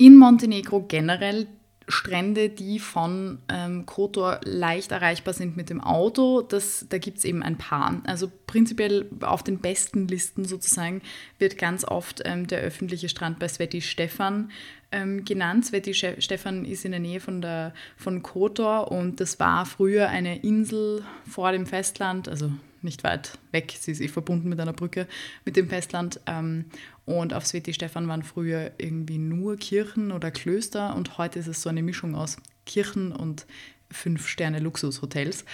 In 0.00 0.16
Montenegro 0.16 0.86
generell 0.88 1.46
Strände, 1.86 2.48
die 2.48 2.78
von 2.78 3.38
ähm, 3.50 3.84
Kotor 3.84 4.40
leicht 4.44 4.92
erreichbar 4.92 5.34
sind 5.34 5.58
mit 5.58 5.68
dem 5.68 5.82
Auto, 5.82 6.40
das, 6.40 6.86
da 6.88 6.96
gibt 6.96 7.18
es 7.18 7.26
eben 7.26 7.42
ein 7.42 7.58
paar. 7.58 8.00
Also 8.06 8.32
prinzipiell 8.46 9.10
auf 9.20 9.42
den 9.42 9.58
besten 9.58 10.08
Listen 10.08 10.46
sozusagen 10.46 11.02
wird 11.38 11.58
ganz 11.58 11.84
oft 11.84 12.22
ähm, 12.24 12.46
der 12.46 12.60
öffentliche 12.60 13.10
Strand 13.10 13.38
bei 13.40 13.48
Sveti 13.48 13.82
Stefan 13.82 14.50
ähm, 14.92 15.24
genannt. 15.24 15.66
Sveti 15.66 15.94
Stefan 15.94 16.64
ist 16.64 16.84
in 16.84 16.92
der 16.92 17.00
Nähe 17.00 17.20
von, 17.20 17.40
der, 17.40 17.72
von 17.96 18.22
Kotor 18.22 18.90
und 18.90 19.20
das 19.20 19.38
war 19.38 19.66
früher 19.66 20.08
eine 20.08 20.38
Insel 20.40 21.04
vor 21.28 21.52
dem 21.52 21.66
Festland, 21.66 22.28
also 22.28 22.52
nicht 22.82 23.04
weit 23.04 23.38
weg. 23.52 23.74
Sie 23.78 23.92
ist 23.92 24.00
eh 24.00 24.08
verbunden 24.08 24.48
mit 24.48 24.58
einer 24.58 24.72
Brücke 24.72 25.06
mit 25.44 25.56
dem 25.56 25.68
Festland. 25.68 26.20
Ähm, 26.26 26.66
und 27.04 27.34
auf 27.34 27.46
Sveti 27.46 27.74
Stefan 27.74 28.08
waren 28.08 28.22
früher 28.22 28.72
irgendwie 28.78 29.18
nur 29.18 29.56
Kirchen 29.56 30.12
oder 30.12 30.30
Klöster 30.30 30.94
und 30.96 31.18
heute 31.18 31.38
ist 31.38 31.48
es 31.48 31.62
so 31.62 31.68
eine 31.68 31.82
Mischung 31.82 32.14
aus 32.14 32.36
Kirchen 32.66 33.12
und 33.12 33.46
Fünf-Sterne-Luxushotels. 33.90 35.44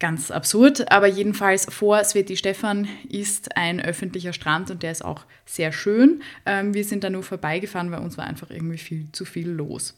Ganz 0.00 0.30
absurd, 0.30 0.90
aber 0.90 1.08
jedenfalls 1.08 1.66
vor 1.66 2.02
Sveti 2.04 2.34
Stefan 2.34 2.88
ist 3.10 3.54
ein 3.58 3.82
öffentlicher 3.82 4.32
Strand 4.32 4.70
und 4.70 4.82
der 4.82 4.92
ist 4.92 5.04
auch 5.04 5.26
sehr 5.44 5.72
schön. 5.72 6.22
Ähm, 6.46 6.72
wir 6.72 6.84
sind 6.84 7.04
da 7.04 7.10
nur 7.10 7.22
vorbeigefahren, 7.22 7.90
weil 7.90 8.00
uns 8.00 8.16
war 8.16 8.26
einfach 8.26 8.48
irgendwie 8.48 8.78
viel 8.78 9.08
zu 9.12 9.26
viel 9.26 9.50
los. 9.50 9.94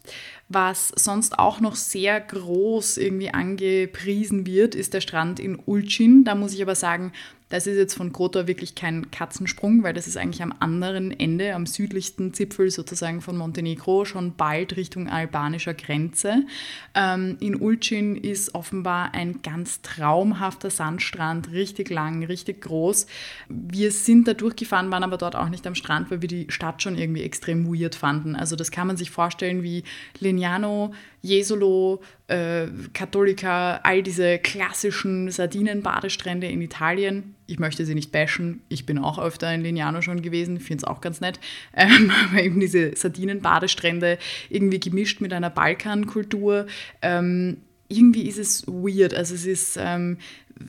Was 0.49 0.89
sonst 0.89 1.39
auch 1.39 1.61
noch 1.61 1.75
sehr 1.75 2.19
groß 2.19 2.97
irgendwie 2.97 3.33
angepriesen 3.33 4.45
wird, 4.45 4.75
ist 4.75 4.93
der 4.93 4.99
Strand 4.99 5.39
in 5.39 5.57
Ulcin. 5.65 6.25
Da 6.25 6.35
muss 6.35 6.53
ich 6.53 6.61
aber 6.61 6.75
sagen, 6.75 7.13
das 7.53 7.67
ist 7.67 7.77
jetzt 7.77 7.93
von 7.93 8.11
Kotor 8.11 8.47
wirklich 8.47 8.73
kein 8.73 9.11
Katzensprung, 9.11 9.83
weil 9.83 9.93
das 9.93 10.07
ist 10.07 10.17
eigentlich 10.17 10.41
am 10.41 10.55
anderen 10.57 11.11
Ende, 11.11 11.53
am 11.53 11.67
südlichsten 11.67 12.33
Zipfel 12.33 12.71
sozusagen 12.71 13.21
von 13.21 13.37
Montenegro, 13.37 14.05
schon 14.05 14.33
bald 14.35 14.75
Richtung 14.75 15.07
albanischer 15.07 15.75
Grenze. 15.75 16.47
Ähm, 16.95 17.37
in 17.41 17.55
Ulcin 17.55 18.15
ist 18.15 18.55
offenbar 18.55 19.13
ein 19.13 19.43
ganz 19.43 19.83
traumhafter 19.83 20.71
Sandstrand, 20.71 21.51
richtig 21.51 21.91
lang, 21.91 22.23
richtig 22.23 22.61
groß. 22.61 23.05
Wir 23.49 23.91
sind 23.91 24.27
da 24.27 24.33
durchgefahren, 24.33 24.89
waren 24.89 25.03
aber 25.03 25.17
dort 25.17 25.35
auch 25.35 25.49
nicht 25.49 25.67
am 25.67 25.75
Strand, 25.75 26.09
weil 26.09 26.23
wir 26.23 26.29
die 26.29 26.47
Stadt 26.49 26.81
schon 26.81 26.97
irgendwie 26.97 27.21
extrem 27.21 27.67
weird 27.67 27.93
fanden. 27.93 28.35
Also 28.35 28.55
das 28.55 28.71
kann 28.71 28.87
man 28.87 28.97
sich 28.97 29.11
vorstellen 29.11 29.61
wie 29.61 29.83
Lignano, 30.17 30.91
Jesolo, 31.21 32.01
äh, 32.33 32.67
Cattolica, 32.93 33.79
all 33.83 34.01
diese 34.01 34.39
klassischen 34.39 35.29
Sardinenbadestrände 35.29 36.47
in 36.47 36.61
Italien. 36.61 37.35
Ich 37.45 37.59
möchte 37.59 37.85
sie 37.85 37.93
nicht 37.93 38.11
bashen, 38.11 38.61
ich 38.69 38.85
bin 38.85 38.97
auch 38.97 39.19
öfter 39.19 39.53
in 39.53 39.61
Lignano 39.61 40.01
schon 40.01 40.21
gewesen, 40.21 40.59
finde 40.59 40.83
es 40.83 40.83
auch 40.83 41.01
ganz 41.01 41.21
nett. 41.21 41.39
Ähm, 41.75 42.11
aber 42.29 42.41
eben 42.41 42.59
diese 42.59 42.95
Sardinenbadestrände 42.95 44.17
irgendwie 44.49 44.79
gemischt 44.79 45.21
mit 45.21 45.33
einer 45.33 45.49
Balkankultur. 45.49 46.67
Ähm, 47.01 47.57
irgendwie 47.87 48.27
ist 48.27 48.37
es 48.37 48.67
weird. 48.67 49.13
Also 49.13 49.33
es 49.33 49.45
ist, 49.45 49.77
ähm, 49.79 50.17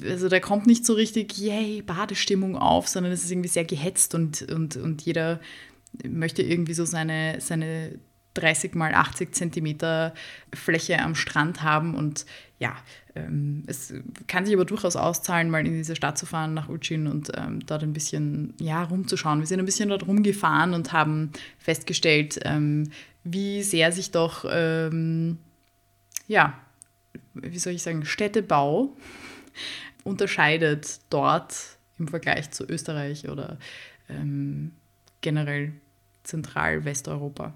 also 0.03 0.29
da 0.29 0.40
kommt 0.40 0.66
nicht 0.66 0.87
so 0.87 0.94
richtig, 0.94 1.37
yay, 1.38 1.83
Badestimmung 1.83 2.57
auf, 2.57 2.88
sondern 2.88 3.12
es 3.12 3.22
ist 3.22 3.31
irgendwie 3.31 3.48
sehr 3.48 3.64
gehetzt 3.64 4.14
und, 4.14 4.50
und, 4.50 4.77
und 4.77 5.03
jeder 5.03 5.40
möchte 6.09 6.42
irgendwie 6.42 6.74
so 6.74 6.85
seine, 6.85 7.37
seine 7.40 7.98
30 8.35 8.75
mal 8.75 8.94
80 8.94 9.35
Zentimeter 9.35 10.14
Fläche 10.53 11.01
am 11.01 11.14
Strand 11.14 11.62
haben 11.62 11.94
und 11.94 12.27
ja, 12.59 12.77
ähm, 13.14 13.62
es 13.66 13.92
kann 14.27 14.44
sich 14.44 14.55
aber 14.55 14.64
durchaus 14.64 14.97
auszahlen, 14.97 15.51
mal 15.51 15.66
in 15.66 15.75
diese 15.75 15.97
Stadt 15.97 16.18
zu 16.18 16.27
fahren, 16.27 16.55
nach 16.55 16.68
Uchin 16.68 17.07
und 17.07 17.31
ähm, 17.37 17.64
dort 17.66 17.83
ein 17.83 17.92
bisschen 17.92 18.55
ja, 18.59 18.83
rumzuschauen. 18.83 19.40
Wir 19.40 19.47
sind 19.47 19.61
ein 19.61 19.66
bisschen 19.66 19.88
dort 19.88 20.07
rumgefahren 20.07 20.75
und 20.75 20.92
haben 20.92 21.31
festgestellt, 21.59 22.40
ähm, 22.44 22.90
wie 23.23 23.62
sehr 23.62 23.92
sich 23.92 24.11
doch, 24.11 24.44
ähm, 24.49 25.38
ja, 26.27 26.59
wie 27.35 27.59
soll 27.59 27.73
ich 27.73 27.83
sagen, 27.83 28.05
Städtebau 28.05 28.97
unterscheidet 30.05 31.01
dort 31.11 31.55
im 31.99 32.09
Vergleich 32.09 32.51
zu 32.51 32.64
Österreich 32.64 33.29
oder 33.29 33.59
ähm, 34.09 34.73
generell 35.20 35.73
Zentral-Westeuropa. 36.25 37.55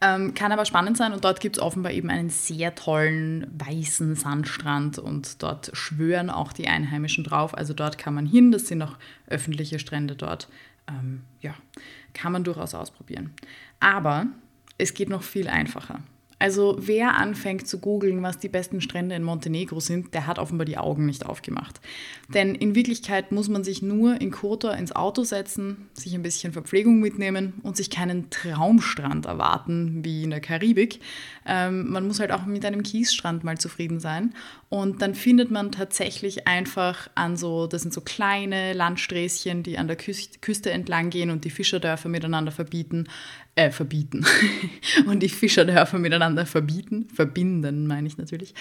Ähm, 0.00 0.34
kann 0.34 0.52
aber 0.52 0.64
spannend 0.64 0.96
sein 0.96 1.12
und 1.12 1.24
dort 1.24 1.40
gibt 1.40 1.56
es 1.56 1.62
offenbar 1.62 1.92
eben 1.92 2.10
einen 2.10 2.28
sehr 2.28 2.74
tollen 2.74 3.46
weißen 3.56 4.16
Sandstrand 4.16 4.98
und 4.98 5.42
dort 5.42 5.70
schwören 5.72 6.30
auch 6.30 6.52
die 6.52 6.68
Einheimischen 6.68 7.24
drauf. 7.24 7.56
Also 7.56 7.74
dort 7.74 7.96
kann 7.96 8.14
man 8.14 8.26
hin, 8.26 8.52
das 8.52 8.68
sind 8.68 8.82
auch 8.82 8.96
öffentliche 9.26 9.78
Strände 9.78 10.14
dort. 10.16 10.48
Ähm, 10.88 11.22
ja, 11.40 11.54
kann 12.12 12.32
man 12.32 12.44
durchaus 12.44 12.74
ausprobieren. 12.74 13.32
Aber 13.80 14.26
es 14.76 14.94
geht 14.94 15.08
noch 15.08 15.22
viel 15.22 15.48
einfacher. 15.48 16.00
Also 16.38 16.76
wer 16.78 17.16
anfängt 17.16 17.68
zu 17.68 17.78
googeln, 17.78 18.22
was 18.22 18.38
die 18.38 18.48
besten 18.48 18.80
Strände 18.80 19.14
in 19.14 19.22
Montenegro 19.22 19.80
sind, 19.80 20.14
der 20.14 20.26
hat 20.26 20.38
offenbar 20.38 20.64
die 20.64 20.78
Augen 20.78 21.06
nicht 21.06 21.26
aufgemacht. 21.26 21.80
Denn 22.32 22.54
in 22.54 22.74
Wirklichkeit 22.74 23.32
muss 23.32 23.48
man 23.48 23.64
sich 23.64 23.82
nur 23.82 24.20
in 24.20 24.30
Kotor 24.30 24.74
ins 24.74 24.94
Auto 24.94 25.24
setzen, 25.24 25.88
sich 25.94 26.14
ein 26.14 26.22
bisschen 26.22 26.52
Verpflegung 26.52 27.00
mitnehmen 27.00 27.54
und 27.62 27.76
sich 27.76 27.90
keinen 27.90 28.30
Traumstrand 28.30 29.26
erwarten 29.26 30.04
wie 30.04 30.24
in 30.24 30.30
der 30.30 30.40
Karibik. 30.40 31.00
Ähm, 31.46 31.90
man 31.90 32.06
muss 32.06 32.20
halt 32.20 32.32
auch 32.32 32.46
mit 32.46 32.64
einem 32.64 32.82
Kiesstrand 32.82 33.44
mal 33.44 33.58
zufrieden 33.58 34.00
sein. 34.00 34.34
Und 34.68 35.02
dann 35.02 35.14
findet 35.14 35.52
man 35.52 35.70
tatsächlich 35.70 36.48
einfach 36.48 37.08
an 37.14 37.36
so, 37.36 37.68
das 37.68 37.82
sind 37.82 37.94
so 37.94 38.00
kleine 38.00 38.72
Landsträßchen, 38.72 39.62
die 39.62 39.78
an 39.78 39.86
der 39.86 39.96
Küste 39.96 40.72
entlang 40.72 41.10
gehen 41.10 41.30
und 41.30 41.44
die 41.44 41.50
Fischerdörfer 41.50 42.08
miteinander 42.08 42.50
verbieten, 42.50 43.06
äh, 43.56 43.70
verbieten. 43.70 44.24
und 45.06 45.22
die 45.22 45.28
Fischerdörfer 45.28 45.98
miteinander 45.98 46.46
verbieten, 46.46 47.08
verbinden, 47.12 47.86
meine 47.86 48.08
ich 48.08 48.18
natürlich. 48.18 48.54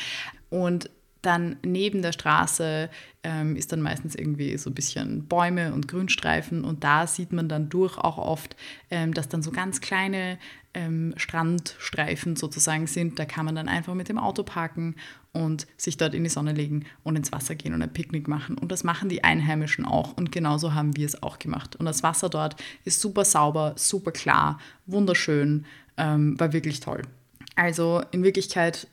Und 0.49 0.89
dann 1.23 1.55
neben 1.65 2.01
der 2.01 2.11
Straße 2.11 2.89
ähm, 3.23 3.55
ist 3.55 3.71
dann 3.71 3.81
meistens 3.81 4.13
irgendwie 4.13 4.57
so 4.57 4.69
ein 4.69 4.73
bisschen 4.73 5.25
Bäume 5.27 5.73
und 5.73 5.87
Grünstreifen 5.87 6.63
und 6.63 6.83
da 6.83 7.07
sieht 7.07 7.31
man 7.31 7.49
dann 7.49 7.69
durch 7.69 7.97
auch 7.97 8.17
oft, 8.17 8.55
ähm, 8.91 9.13
dass 9.13 9.29
dann 9.29 9.41
so 9.41 9.51
ganz 9.51 9.81
kleine 9.81 10.37
ähm, 10.73 11.13
Strandstreifen 11.17 12.35
sozusagen 12.35 12.87
sind. 12.87 13.19
Da 13.19 13.25
kann 13.25 13.45
man 13.45 13.55
dann 13.55 13.69
einfach 13.69 13.93
mit 13.93 14.09
dem 14.09 14.17
Auto 14.17 14.43
parken 14.43 14.95
und 15.31 15.67
sich 15.77 15.97
dort 15.97 16.13
in 16.13 16.23
die 16.23 16.29
Sonne 16.29 16.51
legen 16.51 16.85
und 17.03 17.15
ins 17.15 17.31
Wasser 17.31 17.55
gehen 17.55 17.73
und 17.73 17.81
ein 17.81 17.93
Picknick 17.93 18.27
machen. 18.27 18.57
Und 18.57 18.71
das 18.71 18.83
machen 18.83 19.09
die 19.09 19.23
Einheimischen 19.23 19.85
auch 19.85 20.17
und 20.17 20.31
genauso 20.31 20.73
haben 20.73 20.95
wir 20.97 21.05
es 21.05 21.23
auch 21.23 21.39
gemacht. 21.39 21.75
Und 21.75 21.85
das 21.85 22.03
Wasser 22.03 22.29
dort 22.29 22.61
ist 22.83 22.99
super 22.99 23.23
sauber, 23.23 23.73
super 23.77 24.11
klar, 24.11 24.59
wunderschön, 24.85 25.65
ähm, 25.97 26.39
war 26.39 26.53
wirklich 26.53 26.79
toll. 26.79 27.03
Also 27.55 28.01
in 28.11 28.23
Wirklichkeit 28.23 28.87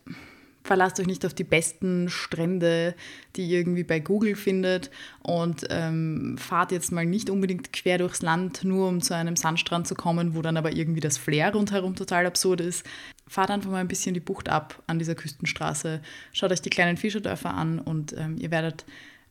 verlasst 0.62 1.00
euch 1.00 1.06
nicht 1.06 1.24
auf 1.24 1.34
die 1.34 1.44
besten 1.44 2.08
Strände, 2.08 2.94
die 3.36 3.46
ihr 3.46 3.58
irgendwie 3.58 3.84
bei 3.84 4.00
Google 4.00 4.36
findet 4.36 4.90
und 5.22 5.66
ähm, 5.70 6.36
fahrt 6.38 6.72
jetzt 6.72 6.92
mal 6.92 7.06
nicht 7.06 7.30
unbedingt 7.30 7.72
quer 7.72 7.98
durchs 7.98 8.22
Land, 8.22 8.64
nur 8.64 8.88
um 8.88 9.00
zu 9.00 9.14
einem 9.14 9.36
Sandstrand 9.36 9.86
zu 9.86 9.94
kommen, 9.94 10.34
wo 10.34 10.42
dann 10.42 10.56
aber 10.56 10.72
irgendwie 10.72 11.00
das 11.00 11.18
Flair 11.18 11.52
rundherum 11.52 11.94
total 11.96 12.26
absurd 12.26 12.60
ist. 12.60 12.84
Fahrt 13.26 13.50
einfach 13.50 13.70
mal 13.70 13.78
ein 13.78 13.88
bisschen 13.88 14.14
die 14.14 14.20
Bucht 14.20 14.48
ab 14.48 14.82
an 14.86 14.98
dieser 14.98 15.14
Küstenstraße, 15.14 16.00
schaut 16.32 16.52
euch 16.52 16.62
die 16.62 16.70
kleinen 16.70 16.96
Fischerdörfer 16.96 17.54
an 17.54 17.78
und 17.78 18.14
ähm, 18.18 18.36
ihr 18.38 18.50
werdet 18.50 18.84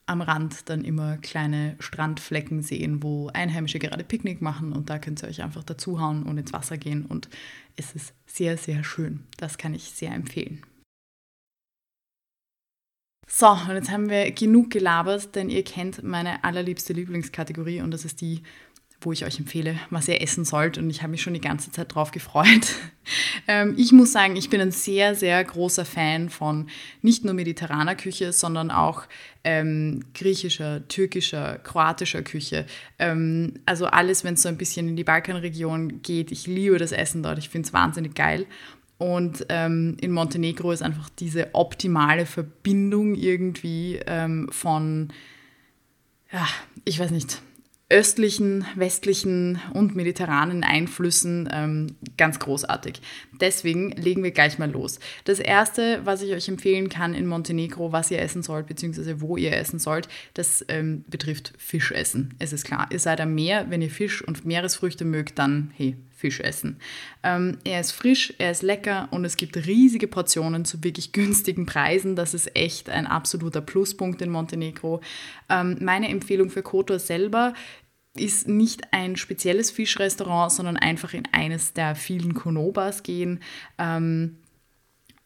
am 0.09 0.21
Rand 0.21 0.69
dann 0.69 0.83
immer 0.83 1.17
kleine 1.17 1.75
Strandflecken 1.79 2.63
sehen, 2.63 3.03
wo 3.03 3.27
Einheimische 3.27 3.77
gerade 3.77 4.03
Picknick 4.03 4.41
machen 4.41 4.73
und 4.73 4.89
da 4.89 4.97
könnt 4.97 5.21
ihr 5.21 5.29
euch 5.29 5.43
einfach 5.43 5.63
dazuhauen 5.63 6.23
und 6.23 6.39
ins 6.39 6.51
Wasser 6.51 6.77
gehen 6.77 7.05
und 7.05 7.29
es 7.75 7.93
ist 7.93 8.13
sehr, 8.25 8.57
sehr 8.57 8.83
schön. 8.83 9.25
Das 9.37 9.59
kann 9.59 9.75
ich 9.75 9.91
sehr 9.91 10.11
empfehlen. 10.11 10.63
So, 13.39 13.47
und 13.51 13.73
jetzt 13.73 13.89
haben 13.89 14.09
wir 14.09 14.31
genug 14.31 14.69
gelabert, 14.69 15.33
denn 15.33 15.49
ihr 15.49 15.63
kennt 15.63 16.03
meine 16.03 16.43
allerliebste 16.43 16.91
Lieblingskategorie 16.91 17.79
und 17.79 17.91
das 17.91 18.03
ist 18.03 18.19
die, 18.19 18.43
wo 18.99 19.13
ich 19.13 19.23
euch 19.23 19.39
empfehle, 19.39 19.79
was 19.89 20.09
ihr 20.09 20.21
essen 20.21 20.43
sollt. 20.43 20.77
Und 20.77 20.89
ich 20.89 21.03
habe 21.03 21.11
mich 21.11 21.21
schon 21.21 21.35
die 21.35 21.39
ganze 21.39 21.71
Zeit 21.71 21.95
drauf 21.95 22.11
gefreut. 22.11 22.75
ähm, 23.47 23.75
ich 23.77 23.93
muss 23.93 24.11
sagen, 24.11 24.35
ich 24.35 24.49
bin 24.49 24.59
ein 24.59 24.73
sehr, 24.73 25.15
sehr 25.15 25.41
großer 25.41 25.85
Fan 25.85 26.29
von 26.29 26.67
nicht 27.01 27.23
nur 27.23 27.33
mediterraner 27.33 27.95
Küche, 27.95 28.33
sondern 28.33 28.71
auch 28.71 29.03
ähm, 29.45 30.03
griechischer, 30.13 30.85
türkischer, 30.89 31.59
kroatischer 31.59 32.23
Küche. 32.23 32.65
Ähm, 32.97 33.53
also 33.65 33.85
alles, 33.85 34.25
wenn 34.25 34.33
es 34.33 34.41
so 34.41 34.49
ein 34.49 34.57
bisschen 34.57 34.89
in 34.89 34.97
die 34.97 35.05
Balkanregion 35.05 36.01
geht. 36.01 36.33
Ich 36.33 36.45
liebe 36.45 36.77
das 36.77 36.91
Essen 36.91 37.23
dort. 37.23 37.37
Ich 37.37 37.47
finde 37.47 37.67
es 37.67 37.73
wahnsinnig 37.73 38.15
geil. 38.15 38.47
Und 38.99 39.45
ähm, 39.47 39.95
in 40.01 40.11
Montenegro 40.11 40.73
ist 40.73 40.83
einfach 40.83 41.09
diese 41.09 41.55
optimale 41.55 42.25
Verbindung 42.25 43.15
irgendwie 43.15 43.97
ähm, 44.05 44.49
von, 44.51 45.13
ja, 46.31 46.45
ich 46.83 46.99
weiß 46.99 47.11
nicht, 47.11 47.41
östlichen, 47.89 48.65
westlichen 48.75 49.59
und 49.73 49.95
mediterranen 49.95 50.63
Einflüssen 50.63 51.49
ähm, 51.51 51.95
ganz 52.17 52.39
großartig. 52.39 53.01
Deswegen 53.39 53.91
legen 53.91 54.21
wir 54.21 54.31
gleich 54.31 54.59
mal 54.59 54.69
los. 54.69 54.99
Das 55.23 55.39
erste, 55.39 56.01
was 56.03 56.21
ich 56.21 56.33
euch 56.33 56.49
empfehlen 56.49 56.89
kann 56.89 57.15
in 57.15 57.25
Montenegro, 57.25 57.93
was 57.93 58.11
ihr 58.11 58.19
essen 58.19 58.43
sollt, 58.43 58.67
beziehungsweise 58.67 59.21
wo 59.21 59.37
ihr 59.37 59.53
essen 59.53 59.79
sollt, 59.79 60.09
das 60.33 60.63
ähm, 60.67 61.05
betrifft 61.07 61.53
Fischessen. 61.57 62.35
Es 62.37 62.51
ist 62.51 62.65
klar, 62.65 62.87
ihr 62.91 62.99
seid 62.99 63.21
am 63.21 63.33
Meer, 63.33 63.67
wenn 63.69 63.81
ihr 63.81 63.89
Fisch 63.89 64.21
und 64.21 64.45
Meeresfrüchte 64.45 65.05
mögt, 65.05 65.39
dann 65.39 65.71
hey, 65.75 65.95
Fisch 66.19 66.41
essen. 66.41 66.77
Ähm, 67.23 67.57
er 67.63 67.79
ist 67.79 67.91
frisch, 67.91 68.33
er 68.39 68.51
ist 68.51 68.61
lecker 68.61 69.07
und 69.11 69.23
es 69.23 69.37
gibt 69.37 69.55
riesige 69.55 70.07
Portionen 70.07 70.65
zu 70.65 70.83
wirklich 70.83 71.13
günstigen 71.13 71.65
Preisen. 71.65 72.17
Das 72.17 72.33
ist 72.33 72.55
echt 72.57 72.89
ein 72.89 73.07
absoluter 73.07 73.61
Pluspunkt 73.61 74.21
in 74.21 74.29
Montenegro. 74.29 74.99
Ähm, 75.47 75.77
meine 75.79 76.09
Empfehlung 76.09 76.49
für 76.49 76.61
Kotor 76.61 76.99
selber 76.99 77.53
ist 78.17 78.49
nicht 78.49 78.91
ein 78.91 79.15
spezielles 79.15 79.71
Fischrestaurant, 79.71 80.51
sondern 80.51 80.75
einfach 80.75 81.13
in 81.13 81.23
eines 81.31 81.71
der 81.71 81.95
vielen 81.95 82.33
Konobas 82.33 83.03
gehen. 83.03 83.39
Ähm, 83.77 84.39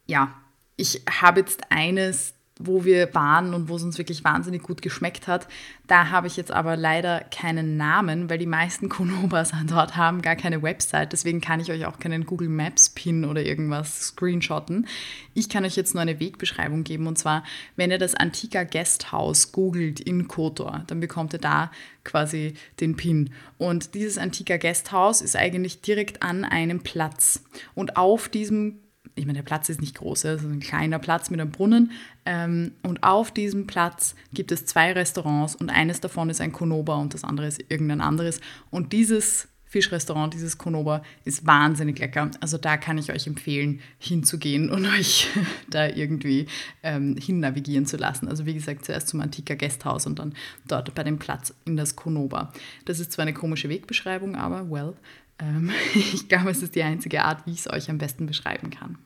ja, 0.05 0.35
ich 0.75 1.01
habe 1.09 1.39
jetzt 1.39 1.71
eines 1.71 2.35
wo 2.59 2.85
wir 2.85 3.13
waren 3.15 3.53
und 3.53 3.67
wo 3.67 3.75
es 3.75 3.83
uns 3.83 3.97
wirklich 3.97 4.23
wahnsinnig 4.23 4.61
gut 4.61 4.81
geschmeckt 4.81 5.27
hat. 5.27 5.47
Da 5.87 6.09
habe 6.09 6.27
ich 6.27 6.37
jetzt 6.37 6.51
aber 6.51 6.77
leider 6.77 7.21
keinen 7.31 7.77
Namen, 7.77 8.29
weil 8.29 8.37
die 8.37 8.45
meisten 8.45 8.89
Konobas 8.93 9.51
dort 9.67 9.97
haben 9.97 10.21
gar 10.21 10.35
keine 10.35 10.61
Website. 10.61 11.13
Deswegen 11.13 11.41
kann 11.41 11.59
ich 11.59 11.71
euch 11.71 11.85
auch 11.85 11.99
keinen 11.99 12.25
Google 12.25 12.49
Maps 12.49 12.89
Pin 12.89 13.25
oder 13.25 13.41
irgendwas 13.41 14.07
screenshotten. 14.07 14.87
Ich 15.33 15.49
kann 15.49 15.65
euch 15.65 15.75
jetzt 15.75 15.95
nur 15.95 16.01
eine 16.01 16.19
Wegbeschreibung 16.19 16.83
geben 16.83 17.07
und 17.07 17.17
zwar, 17.17 17.43
wenn 17.75 17.91
ihr 17.91 17.97
das 17.97 18.15
Antika 18.15 18.63
Guesthouse 18.63 19.51
googelt 19.51 19.99
in 19.99 20.27
Kotor, 20.27 20.83
dann 20.87 20.99
bekommt 20.99 21.33
ihr 21.33 21.39
da 21.39 21.71
quasi 22.03 22.53
den 22.79 22.95
Pin. 22.95 23.31
Und 23.57 23.95
dieses 23.95 24.17
Antika 24.17 24.57
Guesthouse 24.57 25.21
ist 25.21 25.35
eigentlich 25.35 25.81
direkt 25.81 26.21
an 26.21 26.45
einem 26.45 26.81
Platz. 26.81 27.43
Und 27.73 27.97
auf 27.97 28.29
diesem 28.29 28.82
ich 29.15 29.25
meine, 29.25 29.39
der 29.39 29.43
Platz 29.43 29.69
ist 29.69 29.81
nicht 29.81 29.95
groß, 29.95 30.25
es 30.25 30.41
ist 30.41 30.47
ein 30.47 30.59
kleiner 30.59 30.99
Platz 30.99 31.29
mit 31.29 31.39
einem 31.39 31.51
Brunnen. 31.51 31.91
Ähm, 32.25 32.71
und 32.81 33.03
auf 33.03 33.31
diesem 33.31 33.67
Platz 33.67 34.15
gibt 34.33 34.51
es 34.51 34.65
zwei 34.65 34.91
Restaurants 34.91 35.55
und 35.55 35.69
eines 35.69 36.01
davon 36.01 36.29
ist 36.29 36.41
ein 36.41 36.51
Konoba 36.51 36.95
und 36.95 37.13
das 37.13 37.23
andere 37.23 37.47
ist 37.47 37.63
irgendein 37.69 38.01
anderes. 38.01 38.41
Und 38.71 38.93
dieses 38.93 39.47
Fischrestaurant, 39.73 40.31
dieses 40.35 40.59
Konoba, 40.59 41.01
ist 41.25 41.47
wahnsinnig 41.47 41.97
lecker. 41.97 42.29
Also 42.41 42.59
da 42.59 42.77
kann 42.77 42.99
ich 42.99 43.11
euch 43.11 43.25
empfehlen, 43.25 43.81
hinzugehen 43.97 44.69
und 44.69 44.85
euch 44.99 45.29
da 45.67 45.87
irgendwie 45.87 46.45
ähm, 46.83 47.17
hin 47.17 47.39
navigieren 47.39 47.87
zu 47.87 47.97
lassen. 47.97 48.27
Also 48.27 48.45
wie 48.45 48.53
gesagt, 48.53 48.85
zuerst 48.85 49.07
zum 49.07 49.19
Antika 49.19 49.55
Gasthaus 49.55 50.05
und 50.05 50.19
dann 50.19 50.35
dort 50.67 50.93
bei 50.93 51.03
dem 51.03 51.17
Platz 51.17 51.55
in 51.65 51.75
das 51.75 51.95
Konoba. 51.95 52.53
Das 52.85 52.99
ist 52.99 53.11
zwar 53.11 53.23
eine 53.23 53.33
komische 53.33 53.67
Wegbeschreibung, 53.67 54.35
aber 54.35 54.69
well, 54.69 54.93
ich 55.93 56.27
glaube, 56.27 56.51
es 56.51 56.61
ist 56.61 56.75
die 56.75 56.83
einzige 56.83 57.23
Art, 57.23 57.45
wie 57.45 57.51
ich 57.51 57.59
es 57.59 57.71
euch 57.71 57.89
am 57.89 57.97
besten 57.97 58.25
beschreiben 58.25 58.69
kann. 58.69 58.97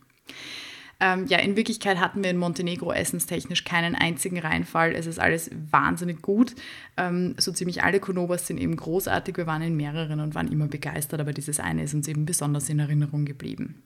Ähm, 0.99 1.27
ja, 1.27 1.38
in 1.38 1.55
Wirklichkeit 1.55 1.99
hatten 1.99 2.23
wir 2.23 2.31
in 2.31 2.38
Montenegro 2.38 2.91
essenstechnisch 2.91 3.63
keinen 3.63 3.93
einzigen 3.93 4.39
Reinfall. 4.39 4.93
Es 4.93 5.05
ist 5.05 5.19
alles 5.19 5.51
wahnsinnig 5.69 6.21
gut. 6.23 6.55
Ähm, 6.97 7.36
so 7.38 7.51
ziemlich 7.51 7.83
alle 7.83 7.99
Konobas 7.99 8.47
sind 8.47 8.57
eben 8.57 8.75
großartig. 8.75 9.38
Wir 9.38 9.45
waren 9.45 9.62
in 9.62 9.77
mehreren 9.77 10.19
und 10.19 10.33
waren 10.33 10.51
immer 10.51 10.67
begeistert, 10.67 11.21
aber 11.21 11.33
dieses 11.33 11.60
eine 11.60 11.83
ist 11.83 11.93
uns 11.93 12.07
eben 12.07 12.25
besonders 12.25 12.69
in 12.69 12.79
Erinnerung 12.79 13.25
geblieben. 13.25 13.83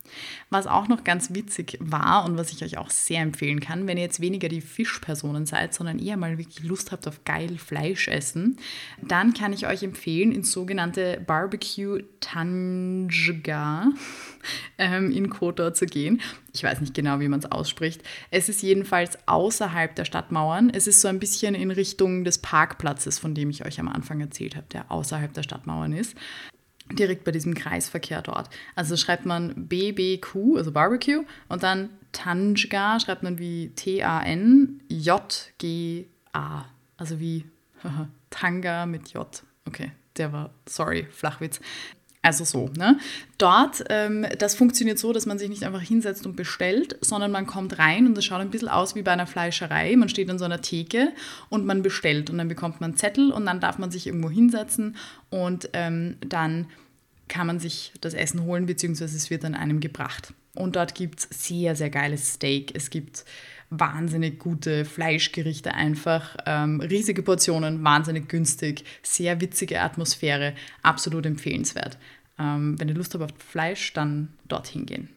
Was 0.50 0.68
auch 0.68 0.88
noch 0.88 1.04
ganz 1.04 1.34
witzig 1.34 1.78
war 1.82 2.24
und 2.26 2.38
was 2.38 2.54
ich 2.54 2.64
euch 2.64 2.78
auch 2.78 2.90
sehr 2.90 3.22
empfehlen 3.22 3.60
kann, 3.60 3.88
wenn 3.88 3.98
ihr 3.98 4.04
jetzt 4.04 4.22
weniger 4.22 4.48
die 4.48 4.62
Fischpersonen 4.62 5.46
seid, 5.46 5.74
sondern 5.74 6.00
eher 6.00 6.16
mal 6.16 6.38
wirklich 6.38 6.64
Lust 6.64 6.94
habt 6.94 7.08
auf 7.08 7.26
geil 7.26 7.58
Fleisch 7.58 8.08
essen, 8.08 8.58
dann 9.02 9.34
kann 9.34 9.52
ich 9.52 9.68
euch 9.68 9.84
empfehlen, 9.84 10.32
ins 10.32 10.52
sogenannte 10.52 11.22
Barbecue 11.26 12.04
Tanjga 12.22 13.90
ähm, 14.78 15.12
in 15.12 15.30
Kotor 15.30 15.74
zu 15.74 15.86
gehen. 15.86 16.22
Ich 16.54 16.64
weiß 16.64 16.82
nicht 16.82 16.94
genau, 16.94 17.20
wie 17.20 17.28
man 17.28 17.40
es 17.40 17.52
ausspricht. 17.52 18.02
Es 18.30 18.50
ist 18.50 18.62
jedenfalls 18.62 19.18
außerhalb 19.28 19.96
der 19.96 20.06
Stadtmauern. 20.06 20.70
Es 20.70 20.88
ist 20.88 21.02
so 21.02 21.08
ein 21.08 21.20
bisschen 21.20 21.56
in 21.56 21.72
Richtung 21.72 22.24
des 22.24 22.38
Parkplatzes, 22.40 23.20
von 23.20 23.34
dem 23.36 23.50
ich 23.50 23.66
euch 23.66 23.80
am 23.80 23.88
Anfang 23.88 24.20
erzählt 24.20 24.56
habe, 24.56 24.68
der 24.72 24.92
außerhalb 24.92 25.34
der 25.34 25.44
Stadtmauern 25.44 25.94
ist 25.94 26.16
direkt 26.96 27.24
bei 27.24 27.32
diesem 27.32 27.54
Kreisverkehr 27.54 28.22
dort. 28.22 28.50
Also 28.76 28.98
schreibt 28.98 29.26
man 29.26 29.68
BBQ, 29.68 30.58
also 30.58 30.74
Barbecue, 30.74 31.24
und 31.48 31.64
dann 31.64 31.90
Tanjga 32.12 33.00
schreibt 33.00 33.24
man 33.24 33.40
wie 33.40 33.70
T-A-N-J-G-A. 33.70 34.26
Also 36.98 37.20
wie 37.20 37.46
Tanga 38.30 38.86
mit 38.86 39.10
J. 39.14 39.44
Okay, 39.66 39.92
der 40.18 40.34
war, 40.34 40.54
sorry, 40.68 41.08
Flachwitz. 41.12 41.60
Also 42.24 42.44
so, 42.44 42.70
ne? 42.78 43.00
Dort, 43.40 43.84
ähm, 43.90 44.28
das 44.38 44.54
funktioniert 44.54 45.00
so, 45.00 45.12
dass 45.12 45.26
man 45.26 45.40
sich 45.40 45.50
nicht 45.50 45.64
einfach 45.64 45.82
hinsetzt 45.82 46.28
und 46.28 46.36
bestellt, 46.36 46.98
sondern 47.02 47.32
man 47.32 47.48
kommt 47.48 47.80
rein 47.80 48.06
und 48.06 48.16
das 48.16 48.26
schaut 48.26 48.42
ein 48.42 48.52
bisschen 48.52 48.68
aus 48.68 48.94
wie 48.94 49.02
bei 49.02 49.12
einer 49.12 49.26
Fleischerei. 49.26 49.96
Man 49.96 50.08
steht 50.08 50.30
an 50.30 50.38
so 50.38 50.46
einer 50.46 50.62
Theke 50.62 51.14
und 51.50 51.66
man 51.66 51.82
bestellt 51.82 52.30
und 52.30 52.38
dann 52.38 52.48
bekommt 52.48 52.80
man 52.80 52.92
einen 52.92 52.98
Zettel 52.98 53.32
und 53.32 53.46
dann 53.48 53.60
darf 53.60 53.80
man 53.80 53.90
sich 53.90 54.06
irgendwo 54.06 54.30
hinsetzen 54.30 54.98
und 55.32 55.70
ähm, 55.74 56.18
dann 56.22 56.68
kann 57.28 57.48
man 57.48 57.60
sich 57.60 57.92
das 58.02 58.14
Essen 58.14 58.44
holen, 58.44 58.68
beziehungsweise 58.68 59.18
es 59.18 59.32
wird 59.32 59.44
an 59.44 59.56
einem 59.56 59.80
gebracht. 59.80 60.34
Und 60.54 60.76
dort 60.76 60.94
gibt 60.94 61.20
es 61.20 61.28
sehr, 61.32 61.76
sehr 61.76 61.90
geiles 61.90 62.34
Steak. 62.34 62.76
Es 62.76 62.90
gibt 62.90 63.26
wahnsinnig 63.72 64.38
gute 64.38 64.86
Fleischgerichte 64.86 65.74
einfach, 65.74 66.36
ähm, 66.46 66.82
riesige 66.82 67.24
Portionen, 67.24 67.84
wahnsinnig 67.84 68.28
günstig, 68.28 68.84
sehr 69.02 69.42
witzige 69.42 69.82
Atmosphäre, 69.82 70.54
absolut 70.84 71.26
empfehlenswert. 71.26 71.98
Ähm, 72.38 72.80
wenn 72.80 72.90
ihr 72.90 72.96
Lust 72.96 73.14
habt 73.14 73.24
auf 73.24 73.32
Fleisch, 73.40 73.94
dann 73.94 74.34
dorthin 74.48 74.86
gehen. 74.86 75.10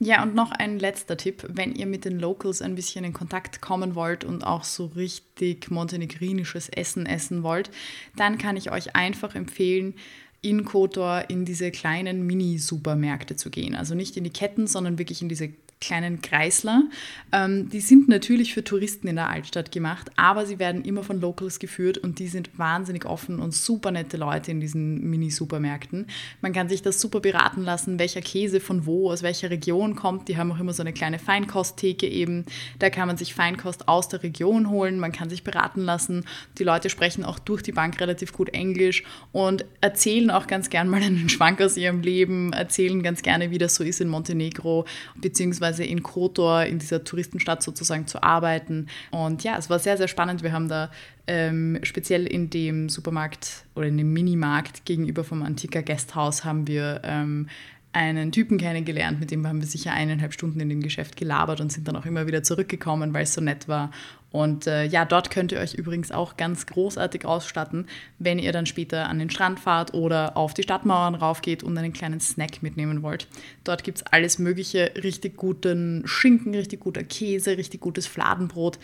Ja, 0.00 0.22
und 0.22 0.34
noch 0.34 0.50
ein 0.50 0.78
letzter 0.78 1.16
Tipp, 1.16 1.46
wenn 1.48 1.74
ihr 1.74 1.86
mit 1.86 2.04
den 2.04 2.18
Locals 2.18 2.60
ein 2.60 2.74
bisschen 2.74 3.04
in 3.04 3.12
Kontakt 3.12 3.60
kommen 3.60 3.94
wollt 3.94 4.24
und 4.24 4.44
auch 4.44 4.64
so 4.64 4.86
richtig 4.86 5.70
montenegrinisches 5.70 6.68
Essen 6.68 7.06
essen 7.06 7.42
wollt, 7.42 7.70
dann 8.16 8.36
kann 8.36 8.56
ich 8.56 8.70
euch 8.70 8.94
einfach 8.96 9.34
empfehlen, 9.34 9.94
in 10.42 10.66
Kotor 10.66 11.24
in 11.28 11.46
diese 11.46 11.70
kleinen 11.70 12.26
Mini-Supermärkte 12.26 13.34
zu 13.36 13.50
gehen. 13.50 13.74
Also 13.74 13.94
nicht 13.94 14.16
in 14.18 14.24
die 14.24 14.30
Ketten, 14.30 14.66
sondern 14.66 14.98
wirklich 14.98 15.22
in 15.22 15.30
diese 15.30 15.48
kleinen 15.84 16.22
Kreisler. 16.22 16.84
Ähm, 17.32 17.68
die 17.68 17.80
sind 17.80 18.08
natürlich 18.08 18.54
für 18.54 18.64
Touristen 18.64 19.08
in 19.08 19.16
der 19.16 19.28
Altstadt 19.28 19.72
gemacht, 19.72 20.10
aber 20.16 20.46
sie 20.46 20.58
werden 20.58 20.84
immer 20.84 21.02
von 21.02 21.20
Locals 21.20 21.58
geführt 21.58 21.98
und 21.98 22.18
die 22.18 22.28
sind 22.28 22.58
wahnsinnig 22.58 23.04
offen 23.04 23.38
und 23.38 23.54
super 23.54 23.90
nette 23.90 24.16
Leute 24.16 24.50
in 24.50 24.60
diesen 24.60 25.10
Mini-Supermärkten. 25.10 26.06
Man 26.40 26.52
kann 26.52 26.68
sich 26.68 26.82
das 26.82 27.00
super 27.00 27.20
beraten 27.20 27.62
lassen, 27.62 27.98
welcher 27.98 28.20
Käse 28.20 28.60
von 28.60 28.86
wo, 28.86 29.10
aus 29.10 29.22
welcher 29.22 29.50
Region 29.50 29.94
kommt. 29.94 30.28
Die 30.28 30.36
haben 30.36 30.52
auch 30.52 30.60
immer 30.60 30.72
so 30.72 30.82
eine 30.82 30.92
kleine 30.92 31.18
Feinkosttheke 31.18 32.06
eben. 32.06 32.46
Da 32.78 32.90
kann 32.90 33.08
man 33.08 33.16
sich 33.16 33.34
Feinkost 33.34 33.88
aus 33.88 34.08
der 34.08 34.22
Region 34.22 34.70
holen, 34.70 34.98
man 34.98 35.12
kann 35.12 35.28
sich 35.28 35.44
beraten 35.44 35.82
lassen. 35.82 36.24
Die 36.58 36.64
Leute 36.64 36.90
sprechen 36.90 37.24
auch 37.24 37.38
durch 37.38 37.62
die 37.62 37.72
Bank 37.72 38.00
relativ 38.00 38.32
gut 38.32 38.50
Englisch 38.50 39.04
und 39.32 39.64
erzählen 39.80 40.30
auch 40.30 40.46
ganz 40.46 40.70
gern 40.70 40.88
mal 40.88 41.02
einen 41.02 41.28
Schwank 41.28 41.60
aus 41.60 41.76
ihrem 41.76 42.00
Leben, 42.00 42.52
erzählen 42.52 43.02
ganz 43.02 43.22
gerne, 43.22 43.50
wie 43.50 43.58
das 43.58 43.74
so 43.74 43.84
ist 43.84 44.00
in 44.00 44.08
Montenegro, 44.08 44.84
beziehungsweise 45.16 45.73
beziehungsweise 45.74 45.84
in 45.84 46.02
Kotor, 46.02 46.64
in 46.64 46.78
dieser 46.78 47.04
Touristenstadt 47.04 47.62
sozusagen 47.62 48.06
zu 48.06 48.22
arbeiten. 48.22 48.86
Und 49.10 49.44
ja, 49.44 49.56
es 49.58 49.70
war 49.70 49.78
sehr, 49.78 49.96
sehr 49.96 50.08
spannend. 50.08 50.42
Wir 50.42 50.52
haben 50.52 50.68
da 50.68 50.90
ähm, 51.26 51.78
speziell 51.82 52.26
in 52.26 52.50
dem 52.50 52.88
Supermarkt 52.88 53.64
oder 53.74 53.86
in 53.86 53.96
dem 53.96 54.12
Minimarkt 54.12 54.84
gegenüber 54.84 55.24
vom 55.24 55.42
Antika 55.42 55.80
Guesthouse 55.80 56.44
haben 56.44 56.66
wir 56.66 57.00
ähm, 57.04 57.48
einen 57.92 58.32
Typen 58.32 58.58
kennengelernt, 58.58 59.20
mit 59.20 59.30
dem 59.30 59.46
haben 59.46 59.60
wir 59.60 59.68
sicher 59.68 59.92
eineinhalb 59.92 60.32
Stunden 60.32 60.58
in 60.58 60.68
dem 60.68 60.82
Geschäft 60.82 61.16
gelabert 61.16 61.60
und 61.60 61.70
sind 61.70 61.86
dann 61.86 61.96
auch 61.96 62.06
immer 62.06 62.26
wieder 62.26 62.42
zurückgekommen, 62.42 63.14
weil 63.14 63.22
es 63.22 63.34
so 63.34 63.40
nett 63.40 63.68
war. 63.68 63.92
Und 64.34 64.66
äh, 64.66 64.82
ja, 64.84 65.04
dort 65.04 65.30
könnt 65.30 65.52
ihr 65.52 65.60
euch 65.60 65.74
übrigens 65.74 66.10
auch 66.10 66.36
ganz 66.36 66.66
großartig 66.66 67.24
ausstatten, 67.24 67.86
wenn 68.18 68.40
ihr 68.40 68.50
dann 68.50 68.66
später 68.66 69.08
an 69.08 69.20
den 69.20 69.30
Strand 69.30 69.60
fahrt 69.60 69.94
oder 69.94 70.36
auf 70.36 70.54
die 70.54 70.64
Stadtmauern 70.64 71.14
raufgeht 71.14 71.62
und 71.62 71.78
einen 71.78 71.92
kleinen 71.92 72.18
Snack 72.18 72.60
mitnehmen 72.60 73.04
wollt. 73.04 73.28
Dort 73.62 73.84
gibt 73.84 73.98
es 73.98 74.06
alles 74.06 74.40
Mögliche, 74.40 74.90
richtig 75.04 75.36
guten 75.36 76.02
Schinken, 76.06 76.52
richtig 76.52 76.80
guter 76.80 77.04
Käse, 77.04 77.56
richtig 77.56 77.80
gutes 77.80 78.08
Fladenbrot. 78.08 78.80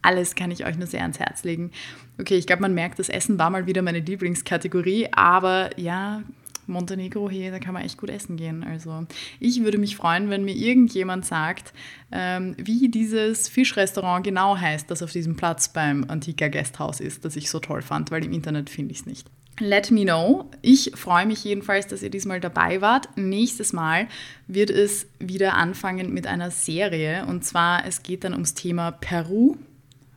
Alles 0.00 0.34
kann 0.34 0.50
ich 0.50 0.64
euch 0.64 0.78
nur 0.78 0.86
sehr 0.86 1.02
ans 1.02 1.18
Herz 1.18 1.44
legen. 1.44 1.70
Okay, 2.18 2.36
ich 2.36 2.46
glaube, 2.46 2.62
man 2.62 2.72
merkt, 2.72 2.98
das 2.98 3.10
Essen 3.10 3.38
war 3.38 3.50
mal 3.50 3.66
wieder 3.66 3.82
meine 3.82 4.00
Lieblingskategorie, 4.00 5.08
aber 5.12 5.68
ja, 5.78 6.22
Montenegro, 6.68 7.28
hey, 7.28 7.50
da 7.50 7.58
kann 7.58 7.74
man 7.74 7.82
echt 7.82 7.98
gut 7.98 8.10
essen 8.10 8.36
gehen. 8.36 8.64
Also 8.64 9.06
ich 9.40 9.62
würde 9.62 9.78
mich 9.78 9.96
freuen, 9.96 10.30
wenn 10.30 10.44
mir 10.44 10.54
irgendjemand 10.54 11.24
sagt, 11.24 11.72
ähm, 12.12 12.54
wie 12.58 12.88
dieses 12.88 13.48
Fischrestaurant 13.48 14.24
genau 14.24 14.56
heißt, 14.56 14.90
das 14.90 15.02
auf 15.02 15.12
diesem 15.12 15.36
Platz 15.36 15.68
beim 15.72 16.04
Antika 16.08 16.48
Gasthaus 16.48 17.00
ist, 17.00 17.24
das 17.24 17.36
ich 17.36 17.50
so 17.50 17.58
toll 17.58 17.82
fand, 17.82 18.10
weil 18.10 18.24
im 18.24 18.32
Internet 18.32 18.70
finde 18.70 18.92
ich 18.92 19.00
es 19.00 19.06
nicht. 19.06 19.26
Let 19.60 19.90
me 19.90 20.04
know. 20.04 20.48
Ich 20.62 20.92
freue 20.94 21.26
mich 21.26 21.42
jedenfalls, 21.42 21.88
dass 21.88 22.02
ihr 22.02 22.10
diesmal 22.10 22.40
dabei 22.40 22.80
wart. 22.80 23.08
Nächstes 23.16 23.72
Mal 23.72 24.06
wird 24.46 24.70
es 24.70 25.08
wieder 25.18 25.54
anfangen 25.54 26.12
mit 26.12 26.28
einer 26.28 26.50
Serie. 26.50 27.26
Und 27.26 27.44
zwar, 27.44 27.84
es 27.84 28.04
geht 28.04 28.22
dann 28.22 28.34
ums 28.34 28.54
Thema 28.54 28.92
Peru 28.92 29.56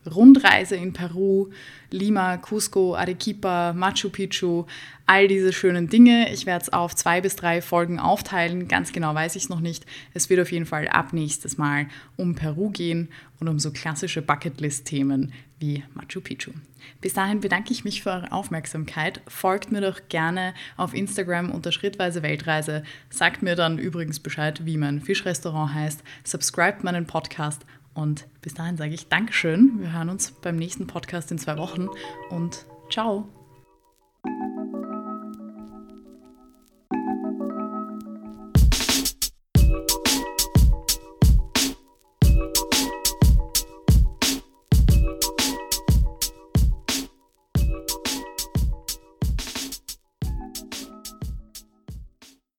Rundreise 0.06 0.76
in 0.76 0.92
Peru, 0.92 1.50
Lima, 1.90 2.38
Cusco, 2.38 2.94
Arequipa, 2.94 3.72
Machu 3.72 4.10
Picchu, 4.10 4.64
all 5.06 5.28
diese 5.28 5.52
schönen 5.52 5.88
Dinge. 5.88 6.32
Ich 6.32 6.46
werde 6.46 6.62
es 6.62 6.72
auf 6.72 6.94
zwei 6.94 7.20
bis 7.20 7.36
drei 7.36 7.62
Folgen 7.62 7.98
aufteilen. 7.98 8.68
Ganz 8.68 8.92
genau 8.92 9.14
weiß 9.14 9.36
ich 9.36 9.44
es 9.44 9.48
noch 9.48 9.60
nicht. 9.60 9.86
Es 10.14 10.30
wird 10.30 10.40
auf 10.40 10.52
jeden 10.52 10.66
Fall 10.66 10.88
ab 10.88 11.12
nächstes 11.12 11.58
Mal 11.58 11.86
um 12.16 12.34
Peru 12.34 12.70
gehen 12.70 13.08
und 13.40 13.48
um 13.48 13.58
so 13.58 13.70
klassische 13.70 14.22
Bucketlist-Themen 14.22 15.32
wie 15.58 15.84
Machu 15.94 16.20
Picchu. 16.20 16.52
Bis 17.00 17.14
dahin 17.14 17.40
bedanke 17.40 17.72
ich 17.72 17.84
mich 17.84 18.02
für 18.02 18.10
eure 18.10 18.32
Aufmerksamkeit. 18.32 19.20
Folgt 19.28 19.70
mir 19.70 19.80
doch 19.80 20.00
gerne 20.08 20.54
auf 20.76 20.94
Instagram 20.94 21.50
unter 21.50 21.72
Schrittweise 21.72 22.22
Weltreise. 22.22 22.82
Sagt 23.10 23.42
mir 23.42 23.54
dann 23.54 23.78
übrigens 23.78 24.18
Bescheid, 24.18 24.64
wie 24.64 24.76
mein 24.76 25.00
Fischrestaurant 25.00 25.74
heißt. 25.74 26.02
Subscribt 26.24 26.82
meinen 26.82 27.06
Podcast 27.06 27.64
und 27.94 28.26
bis 28.40 28.54
dahin 28.54 28.76
sage 28.76 28.94
ich 28.94 29.08
Dankeschön. 29.08 29.80
Wir 29.80 29.92
hören 29.92 30.08
uns 30.08 30.32
beim 30.32 30.56
nächsten 30.56 30.86
Podcast 30.86 31.30
in 31.30 31.38
zwei 31.38 31.58
Wochen 31.58 31.88
und 32.30 32.66
ciao. 32.90 33.28